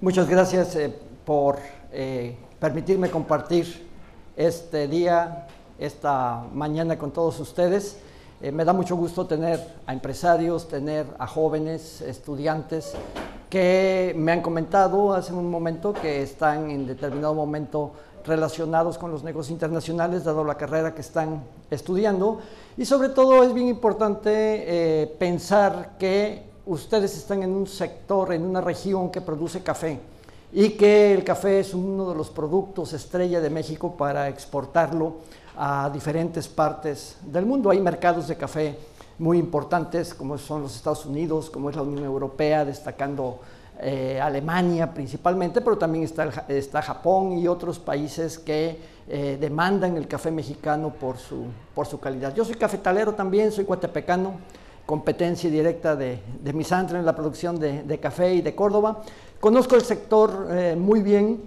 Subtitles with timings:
[0.00, 0.94] Muchas gracias eh,
[1.24, 1.58] por
[1.90, 3.88] eh, permitirme compartir
[4.36, 7.96] este día, esta mañana con todos ustedes.
[8.40, 12.92] Eh, me da mucho gusto tener a empresarios, tener a jóvenes, estudiantes
[13.50, 17.90] que me han comentado hace un momento que están en determinado momento
[18.24, 21.42] relacionados con los negocios internacionales, dado la carrera que están
[21.72, 22.38] estudiando.
[22.76, 28.60] Y sobre todo es bien importante pensar que ustedes están en un sector, en una
[28.60, 29.98] región que produce café
[30.52, 35.16] y que el café es uno de los productos estrella de México para exportarlo
[35.56, 37.70] a diferentes partes del mundo.
[37.70, 38.78] Hay mercados de café
[39.18, 43.40] muy importantes como son los Estados Unidos, como es la Unión Europea, destacando
[43.80, 50.30] eh, Alemania principalmente, pero también está, Japón y otros países que eh, demandan el café
[50.30, 52.34] mexicano por su, por su calidad.
[52.34, 54.34] Yo soy cafetalero también, soy cuatepecano
[54.88, 59.02] competencia directa de, de Misantro en la producción de, café y de Córdoba.
[59.38, 61.42] Conozco el sector eh, muy bien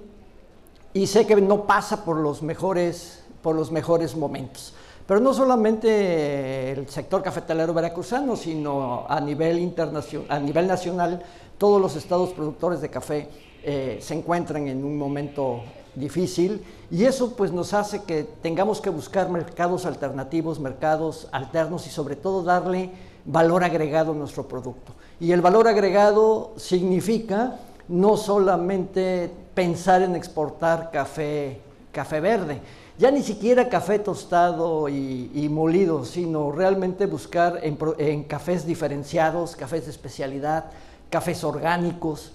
[0.93, 4.75] y sé que no pasa por los mejores, por los mejores momentos.
[5.07, 11.23] Pero no solamente el sector cafetalero veracruzano, sino a nivel, internacional, a nivel nacional,
[11.57, 13.27] todos los estados productores de café
[13.63, 15.61] eh, se encuentran en un momento
[15.95, 21.89] difícil y eso pues nos hace que tengamos que buscar mercados alternativos, mercados alternos y
[21.89, 22.91] sobre todo darle
[23.25, 24.93] valor agregado a nuestro producto.
[25.19, 31.59] Y el valor agregado significa no solamente pensar en exportar café,
[31.91, 32.61] café verde,
[32.97, 39.91] ya ni siquiera café tostado y, molido, sino realmente buscar en cafés diferenciados, cafés de
[39.91, 40.65] especialidad,
[41.09, 42.33] cafés orgánicos,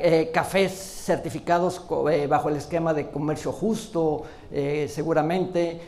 [0.00, 5.78] eh, cafés certificados eh, bajo el esquema de comercio justo, eh, seguramente,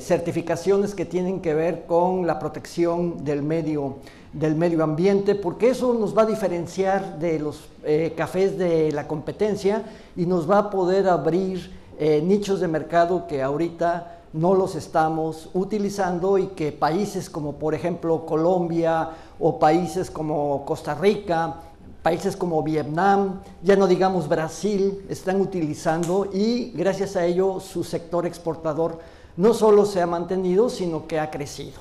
[0.00, 3.98] certificaciones que tienen que ver con la protección del medio,
[4.32, 7.68] del medio ambiente, porque eso nos va a diferenciar de los
[8.16, 9.84] cafés de la competencia
[10.16, 16.36] y nos va a poder abrir nichos de mercado que ahorita no los estamos utilizando
[16.36, 21.62] y que países como por ejemplo Colombia o países como Costa Rica
[22.06, 28.26] países como Vietnam, ya no digamos Brasil, están utilizando y gracias a ello su sector
[28.26, 29.00] exportador
[29.36, 31.80] no solo se ha mantenido, sino que ha crecido.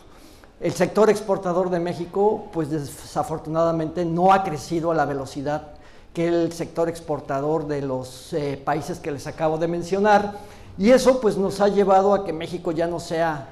[0.59, 5.73] El sector exportador de México, pues desafortunadamente no ha crecido a la velocidad
[6.11, 10.39] que el sector exportador de los eh, países que les acabo de mencionar.
[10.75, 13.49] Y eso pues nos ha llevado a que México ya no sea,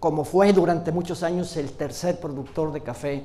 [0.00, 3.22] como fue durante muchos años, el tercer productor de café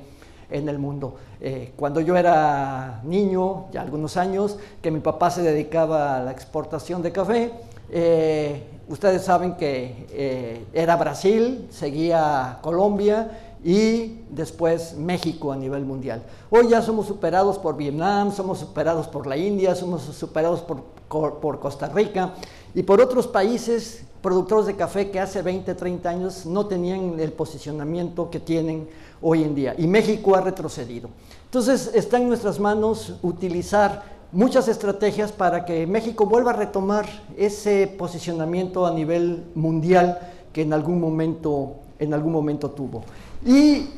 [0.50, 1.14] en el mundo.
[1.40, 6.32] Eh, cuando yo era niño, ya algunos años, que mi papá se dedicaba a la
[6.32, 7.52] exportación de café,
[7.90, 13.30] eh, ustedes saben que eh, era Brasil, seguía Colombia
[13.64, 16.22] y después México a nivel mundial.
[16.50, 21.60] Hoy ya somos superados por Vietnam, somos superados por la India, somos superados por, por
[21.60, 22.34] Costa Rica
[22.74, 27.32] y por otros países productores de café que hace 20, 30 años no tenían el
[27.32, 28.88] posicionamiento que tienen
[29.22, 29.76] hoy en día.
[29.78, 31.10] Y México ha retrocedido.
[31.44, 37.06] Entonces está en nuestras manos utilizar muchas estrategias para que México vuelva a retomar
[37.36, 40.18] ese posicionamiento a nivel mundial
[40.52, 43.04] que en algún momento, en algún momento tuvo.
[43.44, 43.90] Y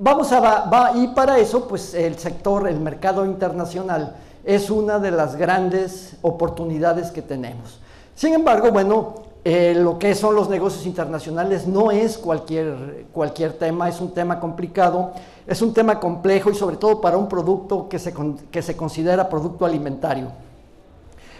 [0.00, 5.34] vamos a va, para eso pues el sector, el mercado internacional es una de las
[5.34, 7.80] grandes oportunidades que tenemos.
[8.14, 13.88] Sin embargo, bueno, eh, lo que son los negocios internacionales no es cualquier, cualquier tema,
[13.88, 15.12] es un tema complicado,
[15.46, 18.12] es un tema complejo y sobre todo para un producto que se,
[18.50, 20.26] que se considera producto alimentario.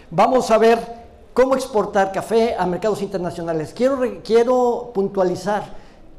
[0.09, 0.79] Vamos a ver
[1.35, 3.73] cómo exportar café a mercados internacionales.
[3.75, 5.65] Quiero, quiero puntualizar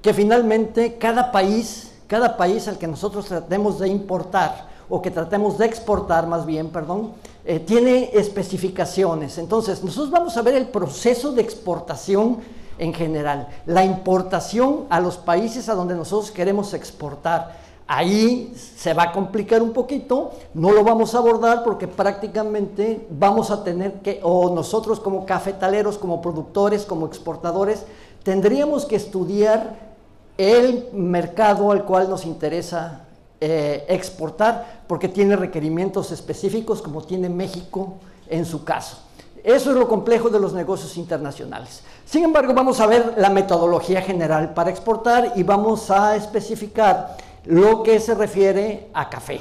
[0.00, 5.58] que finalmente cada país, cada país al que nosotros tratemos de importar o que tratemos
[5.58, 7.14] de exportar más bien, perdón,
[7.44, 9.38] eh, tiene especificaciones.
[9.38, 12.38] Entonces, nosotros vamos a ver el proceso de exportación
[12.78, 17.58] en general, la importación a los países a donde nosotros queremos exportar.
[17.86, 23.50] Ahí se va a complicar un poquito, no lo vamos a abordar porque prácticamente vamos
[23.50, 27.84] a tener que, o nosotros como cafetaleros, como productores, como exportadores,
[28.22, 29.90] tendríamos que estudiar
[30.38, 33.06] el mercado al cual nos interesa
[33.40, 37.94] eh, exportar porque tiene requerimientos específicos como tiene México
[38.28, 38.98] en su caso.
[39.42, 41.82] Eso es lo complejo de los negocios internacionales.
[42.04, 47.16] Sin embargo, vamos a ver la metodología general para exportar y vamos a especificar
[47.46, 49.40] lo que se refiere a café.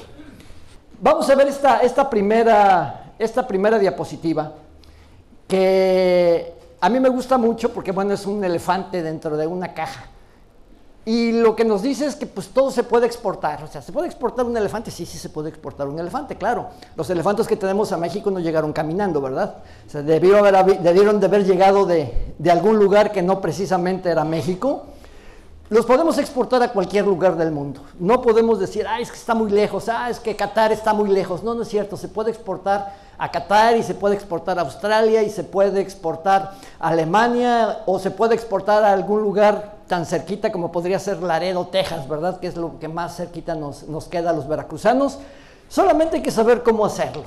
[1.01, 4.53] Vamos a ver esta, esta, primera, esta primera diapositiva
[5.47, 10.05] que a mí me gusta mucho porque bueno, es un elefante dentro de una caja.
[11.05, 13.63] Y lo que nos dice es que pues todo se puede exportar.
[13.63, 14.91] O sea, ¿se puede exportar un elefante?
[14.91, 16.67] Sí, sí se puede exportar un elefante, claro.
[16.95, 19.55] Los elefantes que tenemos a México no llegaron caminando, ¿verdad?
[19.87, 24.09] O sea, debió haber, debieron de haber llegado de, de algún lugar que no precisamente
[24.09, 24.83] era México.
[25.69, 27.81] Los podemos exportar a cualquier lugar del mundo.
[27.99, 31.09] No podemos decir, ah, es que está muy lejos, ah, es que Qatar está muy
[31.09, 31.43] lejos.
[31.43, 31.95] No, no es cierto.
[31.95, 36.53] Se puede exportar a Qatar y se puede exportar a Australia y se puede exportar
[36.79, 41.67] a Alemania o se puede exportar a algún lugar tan cerquita como podría ser Laredo,
[41.67, 42.39] Texas, ¿verdad?
[42.39, 45.17] Que es lo que más cerquita nos, nos queda a los veracruzanos.
[45.67, 47.23] Solamente hay que saber cómo hacerlo.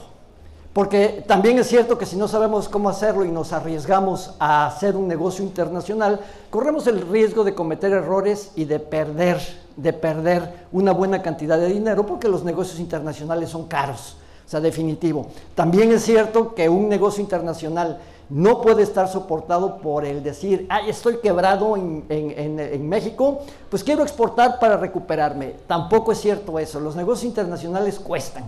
[0.73, 4.97] Porque también es cierto que si no sabemos cómo hacerlo y nos arriesgamos a hacer
[4.97, 6.21] un negocio internacional,
[6.51, 9.39] corremos el riesgo de cometer errores y de perder,
[9.77, 14.17] de perder una buena cantidad de dinero porque los negocios internacionales son caros.
[14.47, 15.27] O sea, definitivo.
[15.55, 17.99] También es cierto que un negocio internacional
[18.33, 24.59] no puede estar soportado por el decir, ay, estoy quebrado en, México, pues quiero exportar
[24.59, 25.55] para recuperarme.
[25.67, 26.81] Tampoco es cierto eso.
[26.81, 28.45] Los negocios internacionales cuestan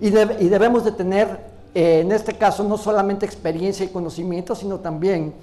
[0.00, 1.40] y, debemos de tener
[1.74, 5.34] eh, en este caso no solamente experiencia y conocimiento, sino también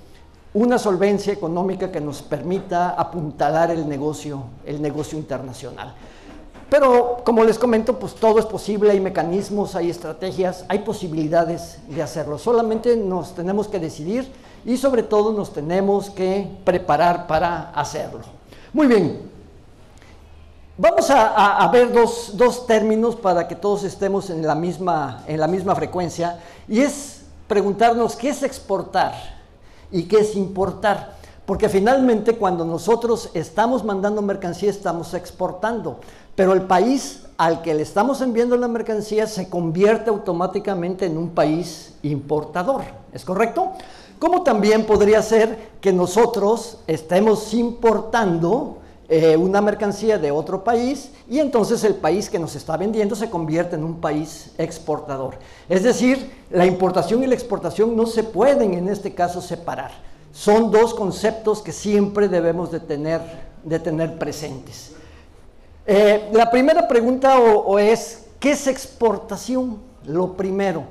[0.53, 5.93] una solvencia económica que nos permita apuntalar el negocio, el negocio internacional.
[6.69, 12.01] Pero como les comento, pues todo es posible, hay mecanismos, hay estrategias, hay posibilidades de
[12.01, 12.37] hacerlo.
[12.37, 14.31] Solamente nos tenemos que decidir
[14.65, 18.21] y sobre todo nos tenemos que preparar para hacerlo.
[18.73, 19.33] Muy bien,
[20.75, 25.75] Vamos a, ver dos, términos para que todos estemos en la, misma, en la misma
[25.75, 29.13] frecuencia y es preguntarnos qué es exportar
[29.91, 31.13] y qué es importar.
[31.45, 35.99] Porque finalmente cuando nosotros estamos mandando mercancía estamos exportando,
[36.35, 41.29] pero el país al que le estamos enviando la mercancía se convierte automáticamente en un
[41.31, 42.83] país importador.
[43.11, 43.71] ¿Es correcto?
[44.19, 48.77] Como también podría ser que nosotros estemos importando
[49.09, 53.29] eh, una mercancía de otro país y entonces el país que nos está vendiendo se
[53.29, 55.35] convierte en un país exportador.
[55.67, 59.91] Es decir, la importación y la exportación no se pueden en este caso separar.
[60.31, 63.21] Son dos conceptos que siempre debemos de tener,
[63.63, 64.92] de tener presentes.
[65.85, 67.35] Eh, la primera pregunta
[67.79, 69.79] es, ¿qué es exportación?
[70.05, 70.83] Lo primero.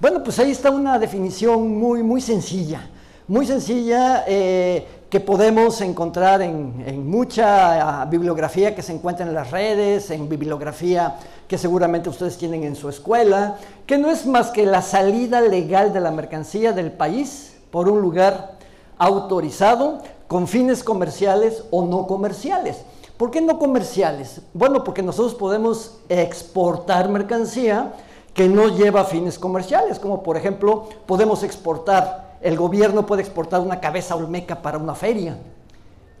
[0.00, 2.88] Bueno, pues ahí está una definición muy, muy sencilla.
[3.26, 4.24] Muy sencilla.
[4.26, 10.28] Eh, que podemos encontrar en, mucha ah, bibliografía que se encuentra en las redes, en
[10.28, 11.14] bibliografía
[11.46, 13.56] que seguramente ustedes tienen en su escuela,
[13.86, 18.00] que no es más que la salida legal de la mercancía del país por un
[18.00, 18.56] lugar
[18.98, 22.78] autorizado con fines comerciales o no comerciales.
[23.24, 24.42] ¿Por qué no comerciales?
[24.52, 27.94] Bueno, porque nosotros podemos exportar mercancía
[28.34, 33.80] que no lleva fines comerciales, como por ejemplo podemos exportar el gobierno puede exportar una
[33.80, 35.38] cabeza olmeca para una feria.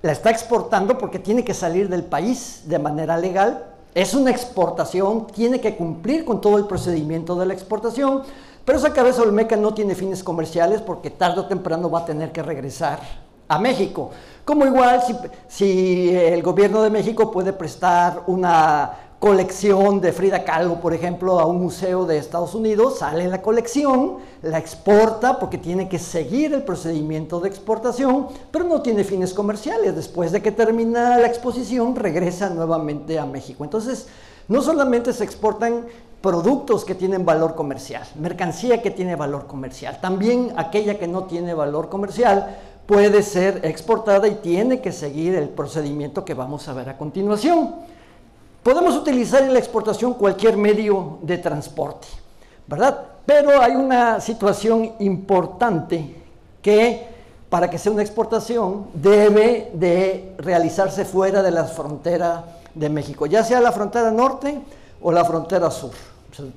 [0.00, 3.66] La está exportando porque tiene que salir del país de manera legal.
[3.94, 8.22] Es una exportación, tiene que cumplir con todo el procedimiento de la exportación,
[8.64, 12.32] pero esa cabeza olmeca no tiene fines comerciales porque tarde o temprano va a tener
[12.32, 13.23] que regresar
[13.54, 14.10] a México.
[14.44, 15.02] Como igual
[15.48, 21.46] si, el gobierno de México puede prestar una colección de Frida Kahlo, por ejemplo, a
[21.46, 26.62] un museo de Estados Unidos, sale la colección, la exporta porque tiene que seguir el
[26.62, 29.96] procedimiento de exportación, pero no tiene fines comerciales.
[29.96, 33.64] Después de que termina la exposición, regresa nuevamente a México.
[33.64, 34.08] Entonces,
[34.46, 35.86] no solamente se exportan
[36.20, 41.52] productos que tienen valor comercial, mercancía que tiene valor comercial, también aquella que no tiene
[41.52, 46.88] valor comercial puede ser exportada y tiene que seguir el procedimiento que vamos a ver
[46.88, 47.74] a continuación.
[48.62, 52.08] Podemos utilizar en la exportación cualquier medio de transporte,
[52.66, 52.98] ¿verdad?
[53.26, 56.14] Pero hay una situación importante
[56.62, 57.14] que
[57.48, 63.44] para que sea una exportación debe de realizarse fuera de la frontera de México, ya
[63.44, 64.60] sea la frontera norte
[65.00, 65.92] o la frontera sur.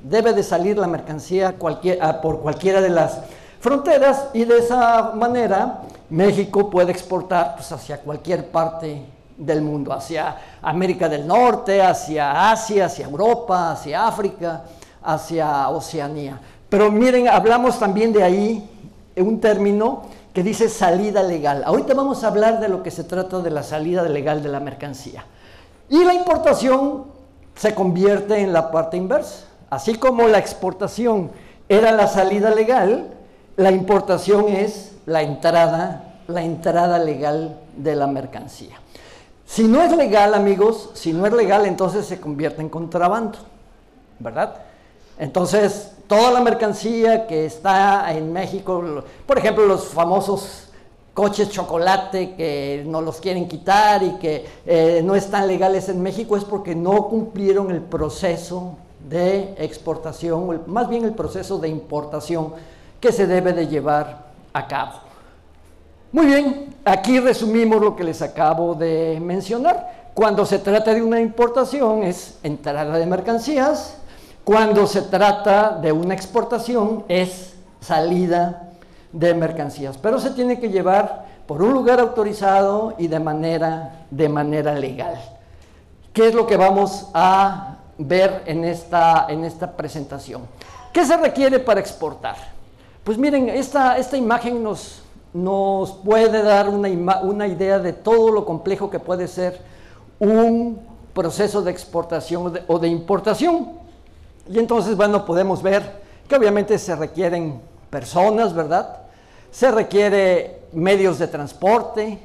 [0.01, 1.55] debe de salir la mercancía
[2.01, 3.19] ah, por cualquiera de las
[3.59, 9.05] fronteras y de esa manera México puede exportar pues, hacia cualquier parte
[9.37, 14.63] del mundo, hacia América del Norte, hacia Asia, hacia Europa, hacia África,
[15.03, 16.39] hacia Oceanía.
[16.69, 18.69] Pero miren, hablamos también de ahí
[19.15, 21.63] un término que dice salida legal.
[21.65, 24.59] Ahorita vamos a hablar de lo que se trata de la salida legal de la
[24.59, 25.25] mercancía.
[25.89, 27.05] Y la importación
[27.55, 29.45] se convierte en la parte inversa.
[29.69, 31.31] Así como la exportación
[31.67, 33.07] era la salida legal,
[33.55, 38.75] la importación es la entrada, la entrada legal de la mercancía.
[39.45, 43.39] Si no es legal, amigos, si no es legal, entonces se convierte en contrabando,
[44.19, 44.55] ¿verdad?
[45.17, 50.67] Entonces, toda la mercancía que está en México, por ejemplo, los famosos
[51.13, 56.35] coches chocolate que no los quieren quitar y que eh, no están legales en México
[56.35, 58.75] es porque no cumplieron el proceso
[59.07, 62.53] de exportación, más bien el proceso de importación
[62.99, 64.93] que se debe de llevar a cabo.
[66.11, 70.11] Muy bien, aquí resumimos lo que les acabo de mencionar.
[70.13, 73.97] Cuando se trata de una importación es entrada de mercancías,
[74.43, 78.69] cuando se trata de una exportación es salida
[79.11, 84.29] de mercancías, pero se tiene que llevar por un lugar autorizado y de manera, de
[84.29, 85.15] manera legal.
[86.13, 90.43] ¿Qué es lo que vamos a ver en esta, en esta presentación?
[90.91, 92.56] ¿Qué se requiere para exportar?
[93.07, 96.89] Pues miren, esta, esta imagen nos, nos puede dar una,
[97.21, 99.61] una idea de todo lo complejo que puede ser
[100.19, 100.77] un
[101.13, 103.69] proceso de exportación o de importación.
[104.49, 105.89] Y entonces, bueno, podemos ver
[106.27, 108.97] que obviamente se requieren personas, ¿verdad?
[109.51, 112.19] Se requiere medios de transporte,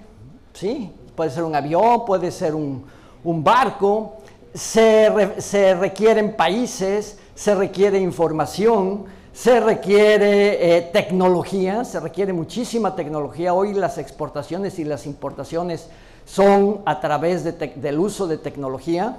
[0.52, 0.90] ¿sí?
[1.14, 2.84] Puede ser un avión, puede ser un,
[3.22, 4.14] barco,
[4.52, 13.54] se, se, requieren países, se requiere información, se requiere eh, tecnología, se requiere muchísima tecnología.
[13.54, 15.88] Hoy las exportaciones y las importaciones
[16.26, 19.16] son a través del uso de tecnología.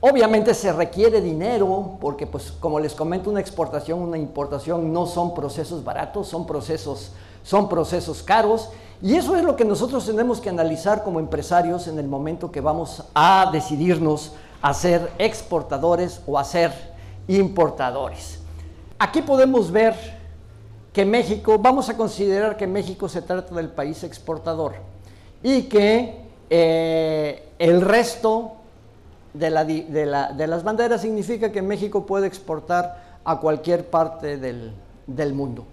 [0.00, 5.32] Obviamente se requiere dinero, porque pues como les comento, una exportación, una importación no son
[5.32, 7.12] procesos baratos, son procesos,
[7.42, 8.68] son procesos caros.
[9.00, 12.60] Y eso es lo que nosotros tenemos que analizar como empresarios en el momento que
[12.60, 16.72] vamos a decidirnos a ser exportadores o a ser
[17.26, 18.43] importadores.
[18.98, 19.94] Aquí podemos ver
[20.92, 24.74] que México, vamos a considerar que México se trata del país exportador
[25.42, 28.52] y que eh, el resto
[29.32, 34.72] de, las banderas significa que México puede exportar a cualquier parte del,
[35.08, 35.64] del mundo.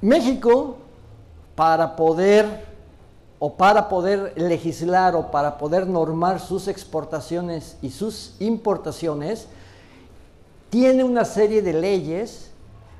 [0.00, 0.78] México,
[1.54, 2.66] para poder
[3.38, 9.46] o para poder legislar o para poder normar sus exportaciones y sus importaciones,
[10.70, 12.50] tiene una serie de leyes,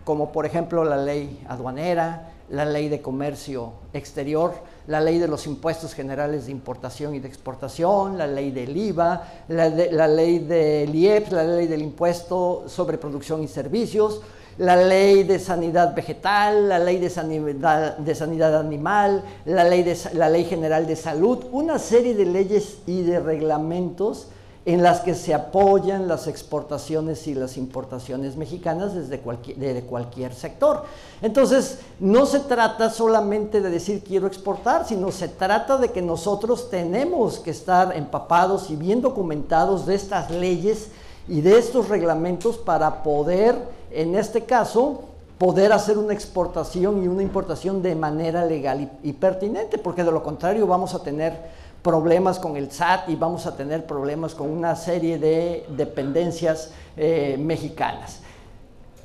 [0.04, 4.54] como por ejemplo la ley aduanera, la ley de comercio exterior,
[4.86, 9.22] la ley de los impuestos generales de importación y de exportación, la ley del IVA,
[9.48, 14.22] la, ley del IEPS, la ley del impuesto sobre producción y servicios,
[14.56, 19.96] la ley de sanidad vegetal, la ley de sanidad, de sanidad animal, la ley, de,
[20.14, 24.28] la ley general de salud, una serie de leyes y de reglamentos
[24.68, 30.84] en las que se apoyan las exportaciones y las importaciones mexicanas desde cualquier, cualquier sector.
[31.22, 36.68] Entonces, no se trata solamente de decir quiero exportar, sino se trata de que nosotros
[36.68, 40.88] tenemos que estar empapados y bien documentados de estas leyes
[41.26, 43.56] y de estos reglamentos para poder,
[43.90, 45.00] en este caso,
[45.38, 50.22] poder hacer una exportación y una importación de manera legal y pertinente, porque de lo
[50.22, 54.74] contrario vamos a tener problemas con el SAT y vamos a tener problemas con una
[54.76, 58.20] serie de dependencias eh, mexicanas.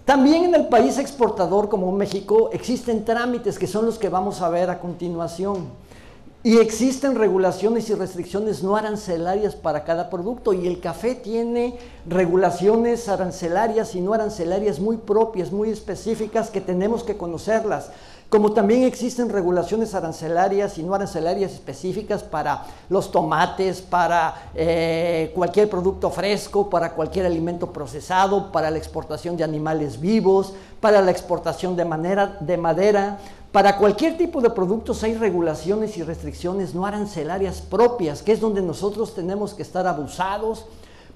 [0.05, 4.49] También en el país exportador como México existen trámites que son los que vamos a
[4.49, 5.67] ver a continuación.
[6.45, 13.07] Y existen regulaciones y restricciones no arancelarias para cada producto y el café tiene regulaciones
[13.07, 17.91] arancelarias y no arancelarias muy propias, muy específicas que tenemos que conocerlas
[18.33, 25.69] como también existen regulaciones arancelarias y no arancelarias específicas para los tomates, para eh, cualquier
[25.69, 31.75] producto fresco, para cualquier alimento procesado, para la exportación de animales vivos, para la exportación
[31.75, 31.83] de,
[32.39, 33.19] de madera.
[33.51, 38.63] Para cualquier tipo de productos hay regulaciones y restricciones no arancelarias propias, que es donde
[38.63, 40.65] nosotros tenemos que estar abusados,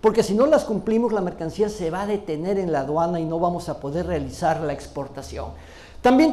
[0.02, 3.26] porque si no las cumplimos la mercancía se va a detener en la aduana y
[3.26, 5.48] no vamos a poder realizar la exportación.
[6.08, 6.32] También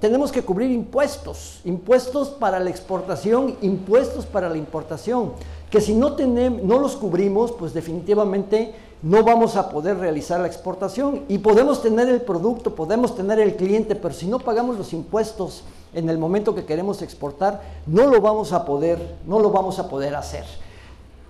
[0.00, 5.30] tenemos que cubrir impuestos, impuestos para la exportación, impuestos para la importación,
[5.70, 10.48] que si no, tenemos, no los cubrimos, pues definitivamente no vamos a poder realizar la
[10.48, 14.92] exportación y podemos tener el producto, podemos tener el cliente, pero si no pagamos los
[14.92, 15.62] impuestos
[15.94, 19.88] en el momento que queremos exportar, no lo vamos a poder, no lo vamos a
[19.88, 20.46] poder hacer.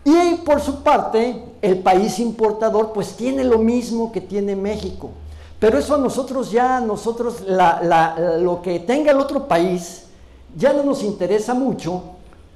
[0.02, 5.11] Y por su parte, el país importador pues tiene lo mismo que tiene México.
[5.58, 10.04] Pero eso a nosotros ya, nosotros, lo que tenga el otro país,
[10.54, 12.02] ya no nos interesa mucho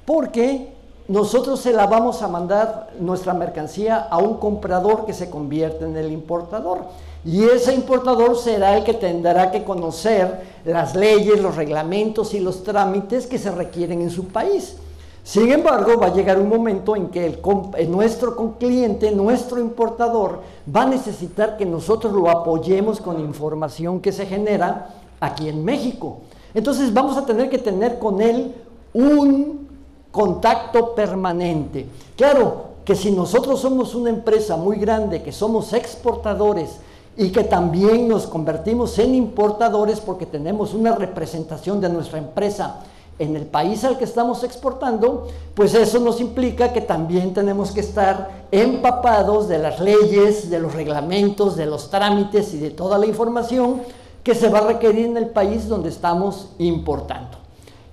[0.05, 0.73] porque
[1.07, 5.97] nosotros se la vamos a mandar nuestra mercancía a un comprador que se convierte en
[5.97, 6.85] el importador.
[7.25, 12.63] Y ese importador será el que tendrá que conocer las leyes, los reglamentos y los
[12.63, 14.77] trámites que se requieren en su país.
[15.23, 20.41] Sin embargo, va a llegar un momento en que eh, nuestro cliente, nuestro importador,
[20.73, 26.21] va a necesitar que nosotros lo apoyemos con información que se genera aquí en México.
[26.53, 28.53] Entonces vamos a tener que tener con él
[28.93, 29.67] un
[30.11, 31.87] contacto permanente.
[32.17, 36.77] Claro que si nosotros somos una empresa muy grande, que somos exportadores
[37.15, 42.81] y que también nos convertimos en importadores porque tenemos una representación de nuestra empresa
[43.21, 47.81] en el país al que estamos exportando, pues eso nos implica que también tenemos que
[47.81, 53.05] estar empapados de las leyes, de los reglamentos, de los trámites y de toda la
[53.05, 53.83] información
[54.23, 57.37] que se va a requerir en el país donde estamos importando.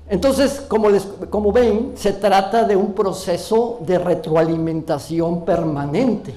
[0.08, 6.34] Entonces, como, les, como ven, se trata de un proceso de retroalimentación permanente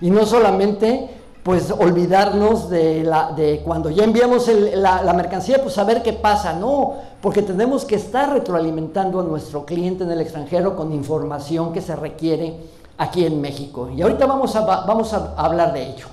[0.00, 6.02] y no solamente pues olvidarnos de, la, de cuando ya enviamos la, mercancía, pues saber
[6.02, 10.92] qué pasa, no, porque tenemos que estar retroalimentando a nuestro cliente en el extranjero con
[10.92, 12.54] información que se requiere
[12.96, 13.90] aquí en México.
[13.90, 16.06] Y ahorita vamos a, vamos a hablar de ello.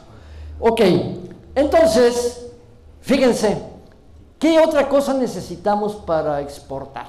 [0.59, 0.81] Ok,
[1.53, 2.47] entonces,
[3.01, 3.61] fíjense,
[4.39, 7.05] ¿qué otra cosa necesitamos para exportar?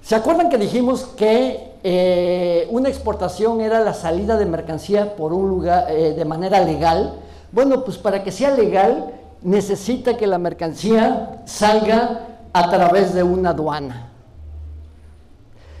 [0.00, 5.48] ¿Se acuerdan que dijimos que eh, una exportación era la salida de mercancía por un
[5.48, 7.12] lugar eh, de manera legal?
[7.52, 12.20] Bueno, pues para que sea legal necesita que la mercancía salga
[12.52, 14.08] a través de una aduana.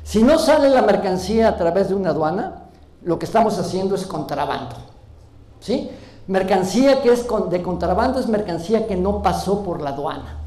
[0.04, 2.64] Si no sale la mercancía a través de una aduana,
[3.02, 4.76] lo que estamos haciendo es contrabando.
[5.60, 5.90] ¿Sí?
[6.26, 10.38] Mercancía que es de contrabando es mercancía que no pasó por la aduana.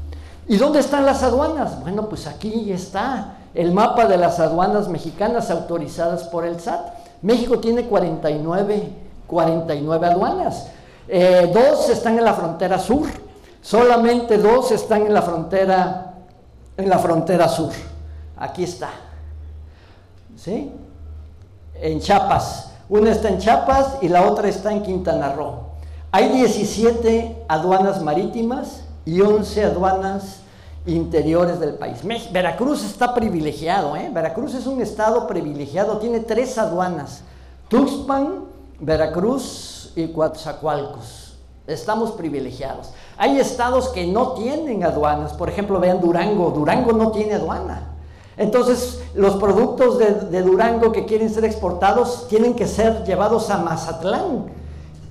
[0.48, 1.80] ¿Y dónde están las aduanas?
[1.80, 6.86] Bueno, pues aquí está el mapa de las aduanas mexicanas autorizadas por el SAT.
[7.22, 8.92] México tiene 49,
[9.26, 10.68] 49 aduanas.
[11.08, 13.06] Eh, dos están en la frontera sur,
[13.62, 16.14] solamente dos están en la frontera,
[16.76, 17.72] en la frontera sur.
[18.36, 18.90] Aquí está.
[20.36, 20.72] ¿Sí?
[21.74, 22.70] En Chiapas.
[22.88, 25.66] Una está en Chiapas y la otra está en Quintana Roo.
[26.12, 30.40] Hay 17 aduanas marítimas y 11 aduanas
[30.86, 31.98] interiores del país.
[32.32, 34.10] Veracruz está privilegiado, ¿eh?
[34.12, 37.22] Veracruz es un estado privilegiado, tiene tres aduanas.
[37.68, 38.44] Tuxpan,
[38.78, 41.34] Veracruz, y Coatzacoalcos.
[41.66, 42.90] Estamos privilegiados.
[43.16, 45.32] Hay estados que no tienen aduanas.
[45.32, 46.50] Por ejemplo, vean Durango.
[46.50, 47.88] Durango no tiene aduana.
[48.36, 54.44] Entonces, los productos de, Durango que quieren ser exportados tienen que ser llevados a Mazatlán,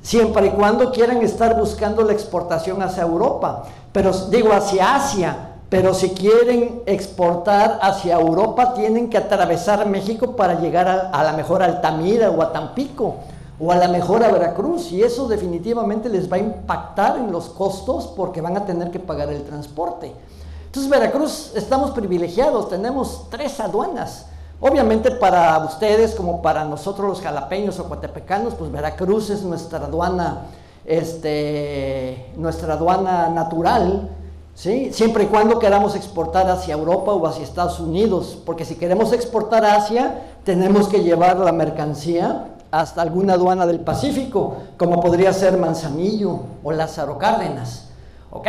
[0.04, 5.95] siempre y cuando quieran estar buscando la exportación hacia Europa, pero digo hacia Asia, pero
[5.95, 11.63] si quieren exportar hacia Europa tienen que atravesar México para llegar a, a la mejor
[11.63, 13.15] Altamira o a Tampico
[13.60, 17.46] o a la mejor a Veracruz y eso definitivamente les va a impactar en los
[17.46, 20.13] costos porque van a tener que pagar el transporte.
[20.65, 24.26] Entonces Veracruz estamos privilegiados, tenemos tres aduanas.
[24.60, 30.48] Obviamente para ustedes como para nosotros los jalapeños o coatepecanos, pues Veracruz es nuestra aduana,
[30.86, 34.10] este, nuestra aduana natural,
[34.54, 34.91] ¿sí?
[34.91, 39.65] siempre y cuando queramos exportar hacia Europa o hacia Estados Unidos, porque si queremos exportar
[39.65, 46.39] hacia, tenemos que llevar la mercancía hasta alguna aduana del Pacífico, como podría ser Manzanillo
[46.61, 47.88] o Lázaro Cárdenas.
[48.31, 48.47] ¿Ok?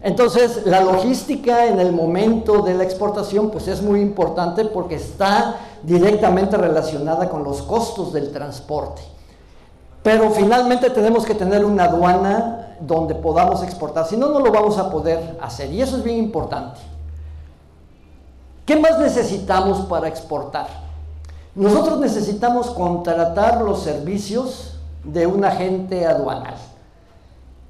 [0.00, 5.56] Entonces, la logística en el momento de la exportación pues es muy importante porque está
[5.82, 9.02] directamente relacionada con los costos del transporte.
[10.02, 14.78] Pero finalmente tenemos que tener una aduana donde podamos exportar, si no, no lo vamos
[14.78, 16.80] a poder hacer y eso es bien importante.
[18.64, 20.87] ¿Qué más necesitamos para exportar?
[21.54, 26.54] Nosotros necesitamos contratar los servicios de un agente aduanal.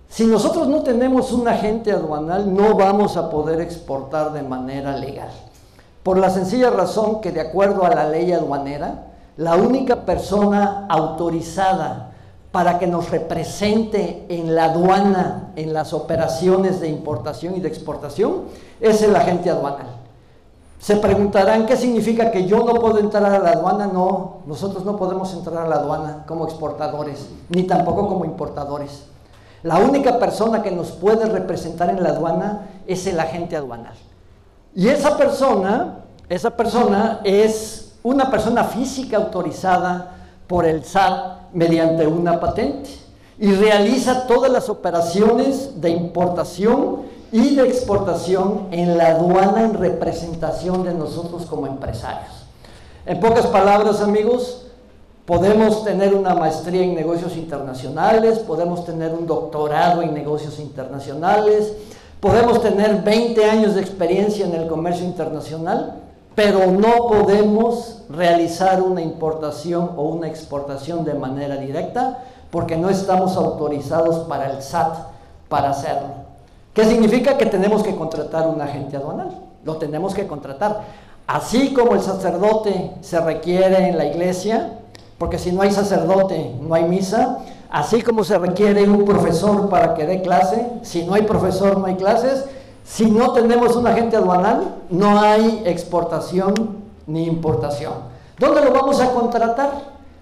[0.09, 5.31] Si nosotros no tenemos un agente aduanal, no vamos a poder exportar de manera legal.
[6.03, 9.05] Por la sencilla razón que de acuerdo a la ley aduanera,
[9.37, 12.13] la única persona autorizada
[12.51, 18.45] para que nos represente en la aduana, en las operaciones de importación y de exportación,
[18.81, 19.98] es el agente aduanal.
[20.79, 23.87] Se preguntarán qué significa que yo no puedo entrar a la aduana.
[23.87, 29.05] No, nosotros no podemos entrar a la aduana como exportadores, ni tampoco como importadores.
[29.63, 33.95] La única persona que nos puede representar en la aduana es el agente aduanal.
[34.75, 40.15] Y esa persona, esa persona es una persona física autorizada
[40.47, 42.91] por el SAT mediante una patente
[43.39, 50.85] y realiza todas las operaciones de importación y de exportación en la aduana en representación
[50.85, 52.47] de nosotros como empresarios.
[53.05, 54.67] En pocas palabras, amigos,
[55.27, 61.73] podemos tener una maestría en negocios internacionales, podemos tener un doctorado en negocios internacionales,
[62.21, 66.01] podemos tener 20 años de experiencia en el comercio internacional,
[66.35, 73.37] pero no podemos realizar una importación o una exportación de manera directa porque no estamos
[73.37, 74.97] autorizados para el SAT
[75.49, 76.28] para hacerlo.
[76.79, 77.37] ¿Qué significa?
[77.37, 79.37] Que tenemos que contratar un agente aduanal.
[79.65, 80.83] lo tenemos que contratar.
[81.27, 84.79] Así como el sacerdote se requiere en la iglesia,
[85.19, 87.39] porque si no hay sacerdote no hay misa,
[87.69, 91.87] así como se requiere un profesor para que dé clase, si no hay profesor no
[91.87, 92.45] hay clases,
[92.85, 96.55] si no tenemos un agente aduanal, no hay exportación
[97.09, 97.95] ni importación.
[98.39, 99.71] ¿Dónde lo vamos a contratar?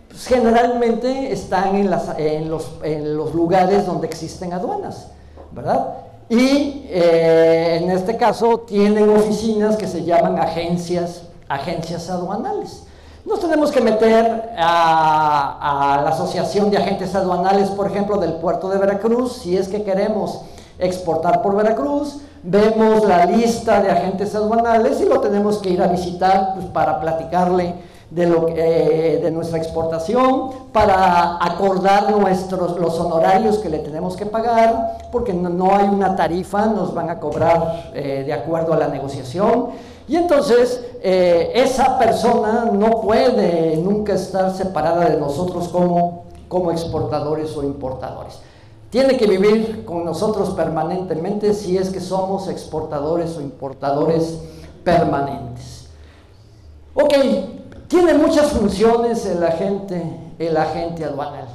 [0.09, 5.09] Pues generalmente están en, los, en los lugares donde existen aduanas,
[5.53, 6.06] ¿verdad?
[6.29, 12.83] Y eh, en este caso tienen oficinas que se llaman agencias, agencias aduanales.
[13.25, 18.69] Nos tenemos que meter a, a, la Asociación de Agentes Aduanales, por ejemplo, del puerto
[18.69, 20.43] de Veracruz, si es que queremos
[20.79, 25.89] exportar por Veracruz, vemos la lista de agentes aduanales y lo tenemos que ir a
[25.89, 27.75] visitar pues, para platicarle
[28.11, 34.27] de, lo, eh, de nuestra exportación, para acordar nuestros, los honorarios que le tenemos que
[34.27, 38.89] pagar, porque no, hay una tarifa, nos van a cobrar eh, de acuerdo a la
[38.89, 39.71] negociación.
[40.09, 47.57] Y entonces eh, esa persona no puede nunca estar separada de nosotros como, como exportadores
[47.57, 48.39] o importadores.
[48.91, 54.39] Tiene que vivir con nosotros permanentemente si es que somos exportadores o importadores
[54.85, 55.89] permanentes.
[56.95, 57.13] Ok,
[57.89, 60.03] tiene muchas funciones el agente,
[60.39, 61.49] el agente aduanal,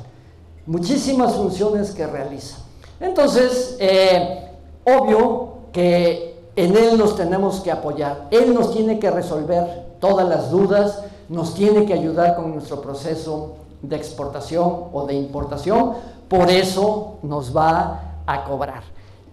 [0.65, 2.58] muchísimas funciones que realiza.
[3.00, 4.50] Entonces, eh,
[4.86, 10.52] obvio que en él nos tenemos que apoyar, él nos tiene que resolver todas las
[10.52, 15.94] dudas, nos tiene que ayudar con nuestro proceso de exportación o de importación,
[16.28, 18.84] por eso nos va a cobrar.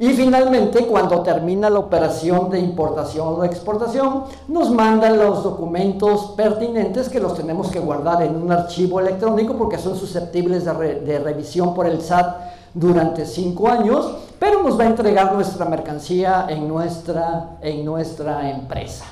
[0.00, 6.34] Y finalmente, cuando termina la operación de importación o de exportación, nos mandan los documentos
[6.36, 11.74] pertinentes que los tenemos que guardar en un archivo electrónico porque son susceptibles de, revisión
[11.74, 12.36] por el SAT
[12.74, 19.04] durante cinco años, pero nos va a entregar nuestra mercancía en nuestra, en nuestra empresa.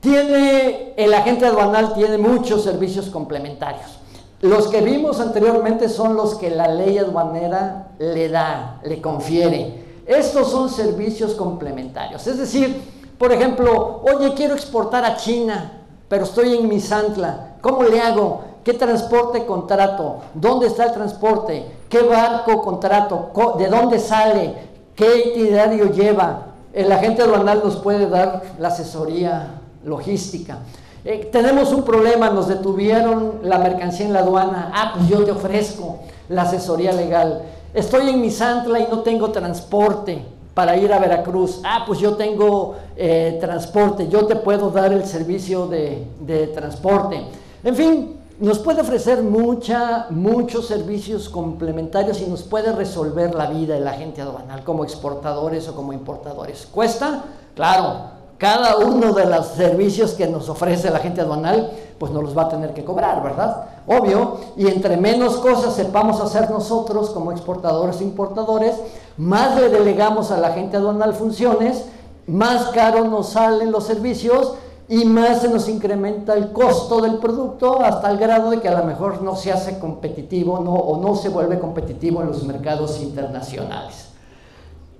[0.00, 4.01] Tiene, el agente aduanal tiene muchos servicios complementarios.
[4.42, 10.02] Los que vimos anteriormente son los que la ley aduanera le da, le confiere.
[10.04, 12.26] Estos son servicios complementarios.
[12.26, 12.82] Es decir,
[13.18, 17.54] por ejemplo, oye, quiero exportar a China, pero estoy en Misantla.
[17.60, 18.42] ¿Cómo le hago?
[18.64, 20.22] ¿Qué transporte contrato?
[20.34, 21.64] ¿Dónde está el transporte?
[21.88, 23.30] ¿Qué barco contrato?
[23.56, 24.56] ¿De dónde sale?
[24.96, 26.46] ¿Qué itinerario lleva?
[26.72, 30.58] El agente aduanal nos puede dar la asesoría logística.
[31.04, 34.70] Eh, tenemos un problema, nos detuvieron la mercancía en la aduana.
[34.72, 37.42] Ah, pues yo te ofrezco la asesoría legal.
[37.74, 41.60] Estoy en Misantla y no tengo transporte para ir a Veracruz.
[41.64, 47.20] Ah, pues yo tengo eh, transporte, yo te puedo dar el servicio de, de, transporte.
[47.64, 53.76] En fin, nos puede ofrecer mucha, muchos servicios complementarios y nos puede resolver la vida
[53.76, 56.68] el agente aduanal como exportadores o como importadores.
[56.70, 57.24] ¿Cuesta?
[57.54, 62.36] Claro, cada uno de los servicios que nos ofrece la gente aduanal, pues nos los
[62.36, 63.66] va a tener que cobrar, ¿verdad?
[63.86, 68.74] Obvio, y entre menos cosas sepamos hacer nosotros como exportadores e importadores,
[69.16, 71.84] más le delegamos a la gente aduanal funciones,
[72.26, 74.54] más caro nos salen los servicios
[74.88, 78.76] y más se nos incrementa el costo del producto hasta el grado de que a
[78.76, 84.08] lo mejor no se hace competitivo o no se vuelve competitivo en los mercados internacionales.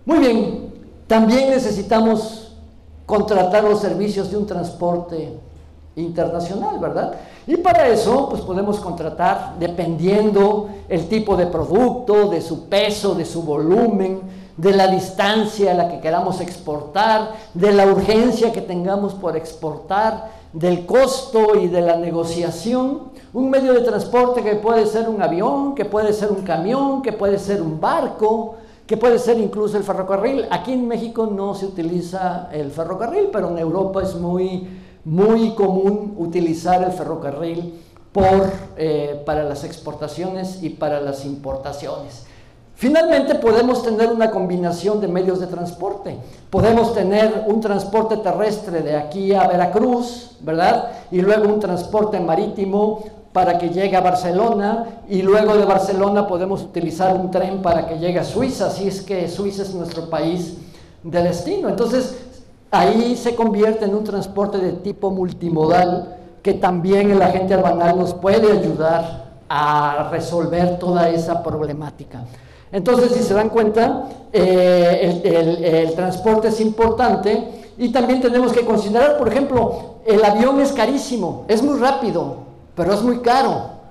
[0.04, 0.74] Muy bien,
[1.08, 2.41] también necesitamos
[3.12, 5.38] contratar los servicios de un transporte
[5.96, 7.12] internacional, ¿verdad?
[7.46, 13.26] Y para eso, pues podemos contratar, dependiendo el tipo de producto, de su peso, de
[13.26, 14.22] su volumen,
[14.56, 20.30] de la distancia a la que queramos exportar, de la urgencia que tengamos por exportar,
[20.54, 25.74] del costo y de la negociación, un medio de transporte que puede ser un avión,
[25.74, 28.54] que puede ser un camión, que puede ser un barco,
[28.86, 30.46] que puede ser incluso el ferrocarril.
[30.50, 34.68] Aquí en México no se utiliza el ferrocarril, pero en Europa es muy,
[35.04, 37.74] muy común utilizar el ferrocarril
[38.12, 42.26] por, eh, para las exportaciones y para las importaciones.
[42.74, 46.16] Finalmente podemos tener una combinación de medios de transporte.
[46.50, 50.90] Podemos tener un transporte terrestre de aquí a Veracruz, ¿verdad?
[51.12, 56.62] Y luego un transporte marítimo para que llegue a Barcelona y luego de Barcelona podemos
[56.62, 60.58] utilizar un tren para que llegue a Suiza, si es que Suiza es nuestro país
[61.02, 61.68] de destino.
[61.68, 62.16] Entonces,
[62.70, 68.14] ahí se convierte en un transporte de tipo multimodal que también el agente aduanal nos
[68.14, 72.24] puede ayudar a resolver toda esa problemática.
[72.70, 79.18] Entonces, si se dan cuenta, eh, el transporte es importante y también tenemos que considerar,
[79.18, 83.82] por ejemplo, el avión es carísimo, es muy rápido, pero es muy caro.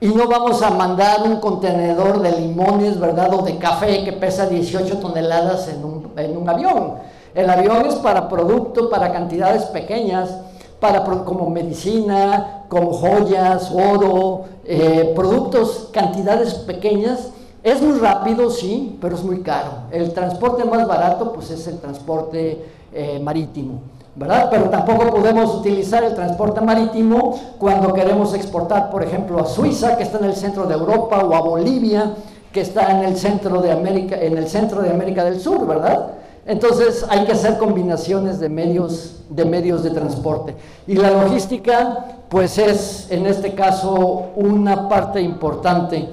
[0.00, 3.34] Y no vamos a mandar un contenedor de limones, ¿verdad?
[3.34, 6.94] O de café que pesa 18 toneladas en un, en un avión.
[7.34, 10.38] El avión es para producto, para cantidades pequeñas,
[10.80, 17.28] para como medicina, como joyas, oro, eh, productos, cantidades pequeñas.
[17.62, 19.70] Es muy rápido, sí, pero es muy caro.
[19.90, 23.80] El transporte más barato, pues es el transporte eh, marítimo.
[24.20, 24.48] ¿Verdad?
[24.50, 30.02] Pero tampoco podemos utilizar el transporte marítimo cuando queremos exportar, por ejemplo, a Suiza, que
[30.02, 32.16] está en el centro de Europa, o a Bolivia,
[32.52, 36.08] que está en el centro de América, en el centro de América del Sur, ¿verdad?
[36.44, 40.54] Entonces hay que hacer combinaciones de medios, de medios de transporte.
[40.86, 46.06] Y la logística, pues es en este caso una parte importante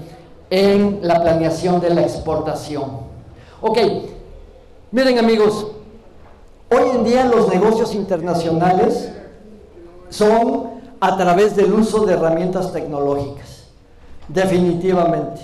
[0.50, 2.86] en la planeación de la exportación.
[3.60, 3.80] Ok,
[4.92, 5.68] miren amigos,
[6.70, 9.10] hoy en día los negocios internacionales
[10.10, 13.66] son a través del uso de herramientas tecnológicas,
[14.28, 15.42] definitivamente.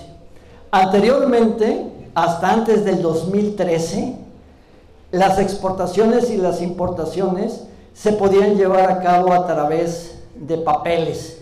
[0.70, 4.16] Anteriormente, hasta antes del 2013,
[5.12, 11.38] las exportaciones y las importaciones se podían llevar a cabo a través de papeles,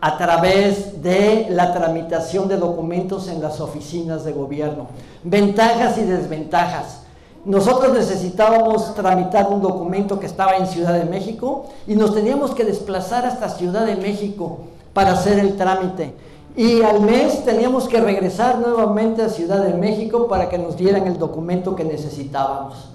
[0.00, 4.86] a través de la tramitación de documentos en las oficinas de gobierno.
[5.24, 7.05] Ventajas y desventajas.
[7.46, 12.64] Nosotros necesitábamos tramitar un documento que estaba en Ciudad de México y nos teníamos que
[12.64, 14.58] desplazar hasta Ciudad de México
[14.92, 16.12] para hacer el trámite.
[16.56, 21.06] Y al mes teníamos que regresar nuevamente a Ciudad de México para que nos dieran
[21.06, 22.88] el documento que necesitábamos.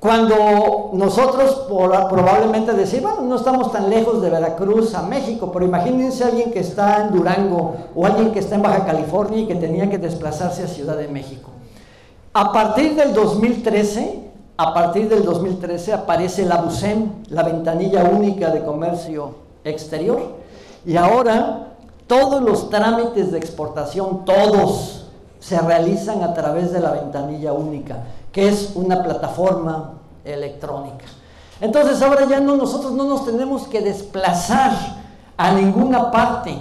[0.00, 1.62] Cuando nosotros
[2.10, 6.60] probablemente decimos, bueno, no estamos tan lejos de Veracruz a México, pero imagínense alguien que
[6.60, 10.62] está en Durango o alguien que está en Baja California y que tenía que desplazarse
[10.62, 11.55] a Ciudad de México.
[12.38, 14.20] A partir del 2013,
[14.58, 20.34] a partir del 2013 aparece la BUSEM, la ventanilla única de comercio exterior,
[20.84, 21.68] y ahora
[22.06, 25.06] todos los trámites de exportación, todos,
[25.40, 31.06] se realizan a través de la ventanilla única que es una plataforma electrónica.
[31.62, 34.72] Entonces ahora ya no, nosotros no nos tenemos que desplazar
[35.38, 36.54] a ninguna parte.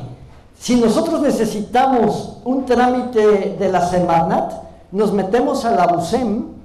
[0.58, 6.56] Si nosotros necesitamos un trámite de la Semarnat, nos metemos a la BUSEM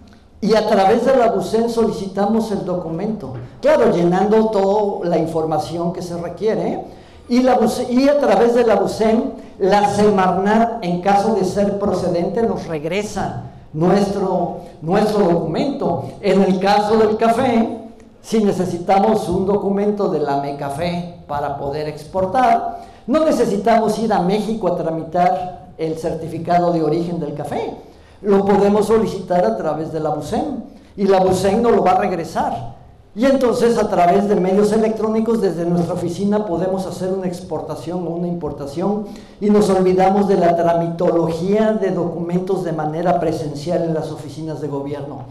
[0.41, 1.33] y a través de la
[1.69, 3.35] solicitamos el documento.
[3.61, 6.85] Claro, llenando toda la información que se requiere.
[7.29, 9.23] Y, a través de la BUSEM,
[9.59, 16.09] la Semarnat, en caso de ser procedente, nos regresa nuestro, nuestro documento.
[16.21, 17.79] En el caso del café,
[18.23, 24.69] si necesitamos un documento de la MECAFé para poder exportar, no necesitamos ir a México
[24.69, 27.77] a tramitar el certificado de origen del café.
[28.23, 30.63] Lo podemos solicitar a través de la BUSEM
[30.97, 32.81] y la BUSEM nos lo va a regresar.
[33.15, 38.11] Y entonces a través de medios electrónicos desde nuestra oficina podemos hacer una exportación o
[38.11, 39.07] una importación
[39.41, 44.69] y nos olvidamos de la tramitología de documentos de manera presencial en las oficinas de
[44.69, 45.25] gobierno.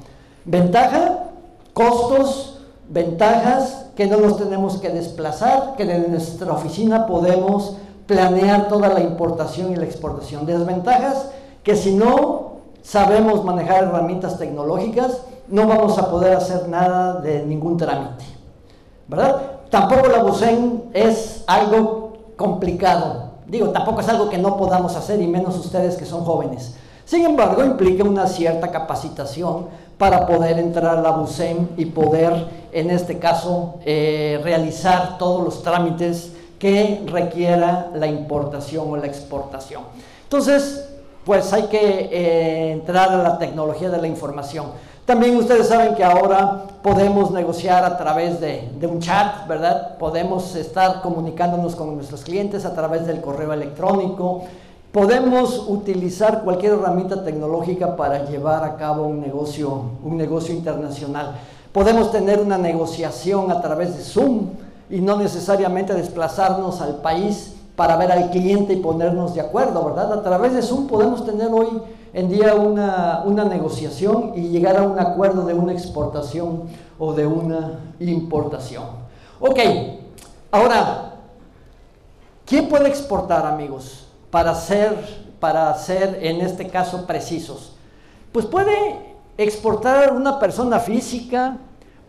[0.43, 1.25] Ventaja,
[1.73, 8.89] costos, ventajas, que no nos tenemos que desplazar, que en nuestra oficina podemos planear toda
[8.89, 10.45] la importación y la exportación.
[10.45, 11.29] Desventajas,
[11.63, 12.48] que si no
[12.81, 18.25] sabemos manejar herramientas tecnológicas, no vamos a poder hacer nada de ningún trámite.
[19.07, 19.41] ¿Verdad?
[19.69, 23.29] Tampoco la BUSEN es algo complicado.
[23.47, 26.75] Digo, tampoco es algo que no podamos hacer, y menos ustedes que son jóvenes.
[27.05, 29.65] Sin embargo, implica una cierta capacitación
[29.97, 35.63] para poder entrar a la BUSEM y poder, en este caso, eh, realizar todos los
[35.63, 39.83] trámites que requiera la importación o la exportación.
[40.23, 40.88] Entonces,
[41.29, 44.65] pues hay que eh, entrar a la tecnología de la información.
[45.05, 49.95] También ustedes saben que ahora podemos negociar a través de, un chat, ¿verdad?
[49.99, 54.45] Podemos estar comunicándonos con nuestros clientes a través del correo electrónico.
[54.91, 61.35] Podemos utilizar cualquier herramienta tecnológica para llevar a cabo un negocio, un negocio internacional.
[61.71, 64.47] Podemos tener una negociación a través de Zoom
[64.89, 70.11] y no necesariamente desplazarnos al país para ver al cliente y ponernos de acuerdo, ¿verdad?
[70.11, 74.83] A través de Zoom podemos tener hoy en día una, una negociación y llegar a
[74.83, 76.63] un acuerdo de una exportación
[76.99, 78.83] o de una importación.
[79.39, 79.59] Ok,
[80.51, 81.13] ahora,
[82.45, 84.09] ¿quién puede exportar, amigos?
[84.29, 84.97] Para ser,
[85.39, 87.77] para ser en este caso precisos.
[88.33, 91.55] Pues puede exportar una persona física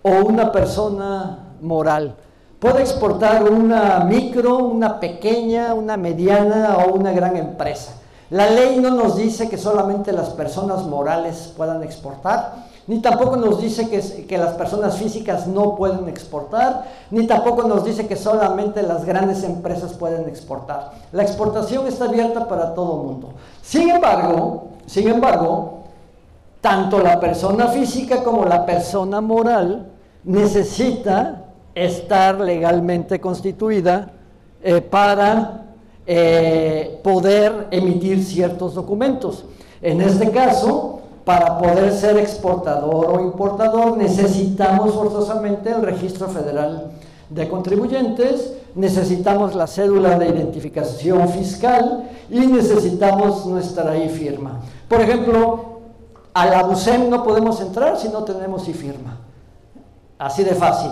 [0.02, 2.16] o una persona moral.
[2.60, 7.94] Puede exportar una micro, una pequeña, una mediana o una gran empresa.
[8.28, 13.62] La ley no nos dice que solamente las personas morales puedan exportar, ni tampoco nos
[13.62, 18.82] dice que, que, las personas físicas no pueden exportar, ni tampoco nos dice que solamente
[18.82, 20.90] las grandes empresas pueden exportar.
[21.12, 23.28] La exportación está abierta para todo el mundo.
[23.62, 25.78] Sin embargo, sin embargo,
[26.60, 29.86] tanto la persona física como la persona moral
[30.24, 31.46] necesita
[31.84, 34.12] estar legalmente constituida
[34.62, 35.64] eh, para
[36.06, 39.44] eh, poder emitir ciertos documentos.
[39.80, 46.92] En este caso, para poder ser exportador o importador necesitamos forzosamente el registro federal
[47.30, 54.60] de contribuyentes, necesitamos la cédula de identificación fiscal y necesitamos nuestra I-firma.
[54.88, 55.80] Por ejemplo,
[56.34, 59.18] a la UCEM no podemos entrar si no tenemos I-firma.
[60.18, 60.90] Así de fácil.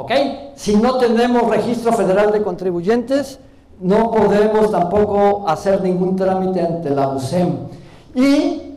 [0.00, 0.12] ¿Ok?
[0.54, 3.38] Si no tenemos registro federal de contribuyentes,
[3.80, 7.56] no podemos tampoco hacer ningún trámite ante la UCEM.
[8.14, 8.76] Y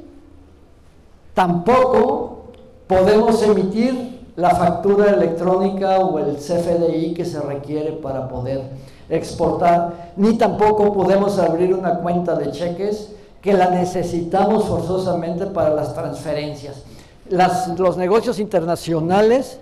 [1.34, 2.44] tampoco
[2.88, 8.62] podemos emitir la factura electrónica o el CFDI que se requiere para poder
[9.10, 15.94] exportar, ni tampoco podemos abrir una cuenta de cheques que la necesitamos forzosamente para las
[15.94, 16.84] transferencias.
[17.30, 19.60] los negocios internacionales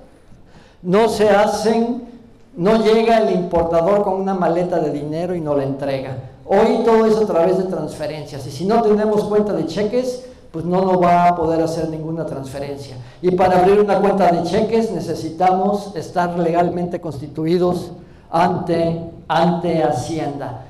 [0.81, 2.03] no se hacen,
[2.55, 6.17] no llega el importador con una maleta de dinero y no la entrega.
[6.45, 10.65] Hoy todo es a través de transferencias y si no tenemos cuenta de cheques, pues
[10.65, 12.97] no nos va a poder hacer ninguna transferencia.
[13.21, 17.91] Y para abrir una cuenta de cheques necesitamos estar legalmente constituidos
[18.29, 20.65] ante, ante Hacienda.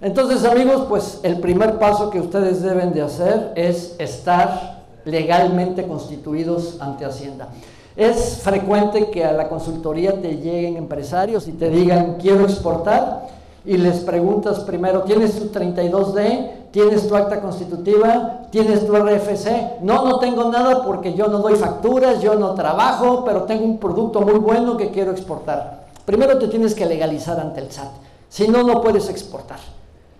[0.00, 6.78] Entonces amigos, pues el primer paso que ustedes deben de hacer es estar legalmente constituidos
[6.80, 7.48] ante Hacienda.
[7.96, 13.28] Es frecuente que a la consultoría te lleguen empresarios y te digan, quiero exportar,
[13.64, 16.50] y les preguntas primero, ¿tienes tu 32D?
[16.72, 18.40] ¿Tienes tu acta constitutiva?
[18.50, 19.82] ¿Tienes tu RFC?
[19.82, 23.78] No, no tengo nada porque yo no doy facturas, yo no trabajo, pero tengo un
[23.78, 25.84] producto muy bueno que quiero exportar.
[26.04, 27.90] Primero te tienes que legalizar ante el SAT,
[28.28, 29.58] si no, no puedes exportar.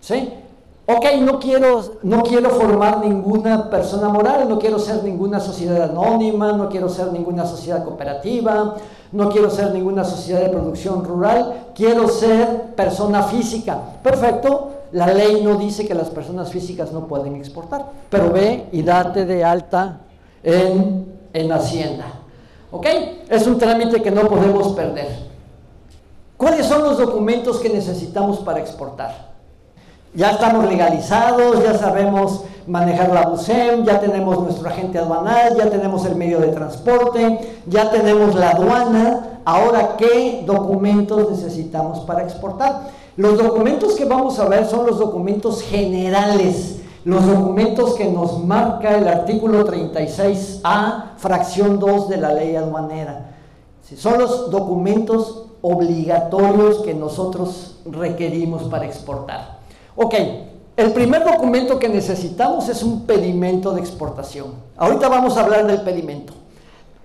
[0.00, 0.32] ¿Sí?
[0.96, 6.52] Ok, no quiero, no quiero formar ninguna persona moral, no quiero ser ninguna sociedad anónima,
[6.52, 8.74] no quiero ser ninguna sociedad cooperativa,
[9.12, 13.78] no quiero ser ninguna sociedad de producción rural, quiero ser persona física.
[14.02, 18.82] Perfecto, la ley no dice que las personas físicas no pueden exportar, pero ve y
[18.82, 20.00] date de alta
[20.42, 22.06] en, en Hacienda.
[22.70, 22.86] ¿Ok?
[23.28, 25.08] Es un trámite que no podemos perder.
[26.36, 29.31] ¿Cuáles son los documentos que necesitamos para exportar?
[30.14, 36.04] Ya estamos legalizados, ya sabemos manejar la BUSEM, ya tenemos nuestro agente aduanal, ya tenemos
[36.04, 39.40] el medio de transporte, ya tenemos la aduana.
[39.46, 42.90] Ahora, ¿qué documentos necesitamos para exportar?
[43.16, 48.98] Los documentos que vamos a ver son los documentos generales, los documentos que nos marca
[48.98, 53.30] el artículo 36A, fracción 2 de la ley aduanera.
[53.96, 59.51] Son los documentos obligatorios que nosotros requerimos para exportar.
[59.96, 60.14] Ok,
[60.76, 64.54] el primer documento que necesitamos es un pedimento de exportación.
[64.76, 66.32] Ahorita vamos a hablar del pedimento.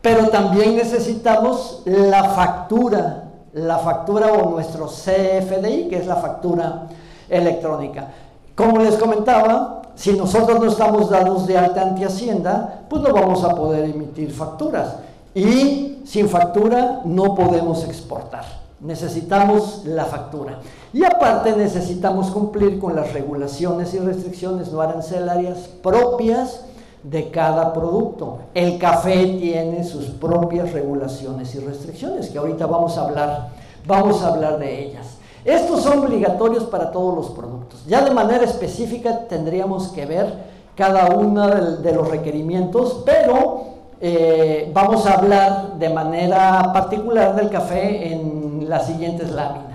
[0.02, 6.88] Pero también necesitamos la factura, la factura o nuestro CFDI, que es la factura
[7.28, 8.08] electrónica.
[8.56, 13.43] Como les comentaba, si nosotros no estamos dados de alta ante Hacienda, pues no vamos
[13.43, 14.95] a poder emitir facturas.
[15.36, 18.45] Y sin factura no podemos exportar.
[18.80, 20.60] Necesitamos la factura.
[20.97, 26.62] Y aparte necesitamos cumplir con las regulaciones y restricciones no arancelarias propias
[27.03, 28.39] de cada producto.
[28.55, 33.49] El café tiene sus propias regulaciones y restricciones, que ahorita vamos a hablar,
[33.86, 35.17] vamos a hablar de ellas.
[35.45, 37.86] Estos son obligatorios para todos los productos.
[37.86, 40.33] Ya de manera específica tendríamos que ver
[40.75, 43.65] cada uno de los requerimientos, pero
[44.01, 49.66] eh, vamos a hablar de manera particular del café en las siguientes láminas.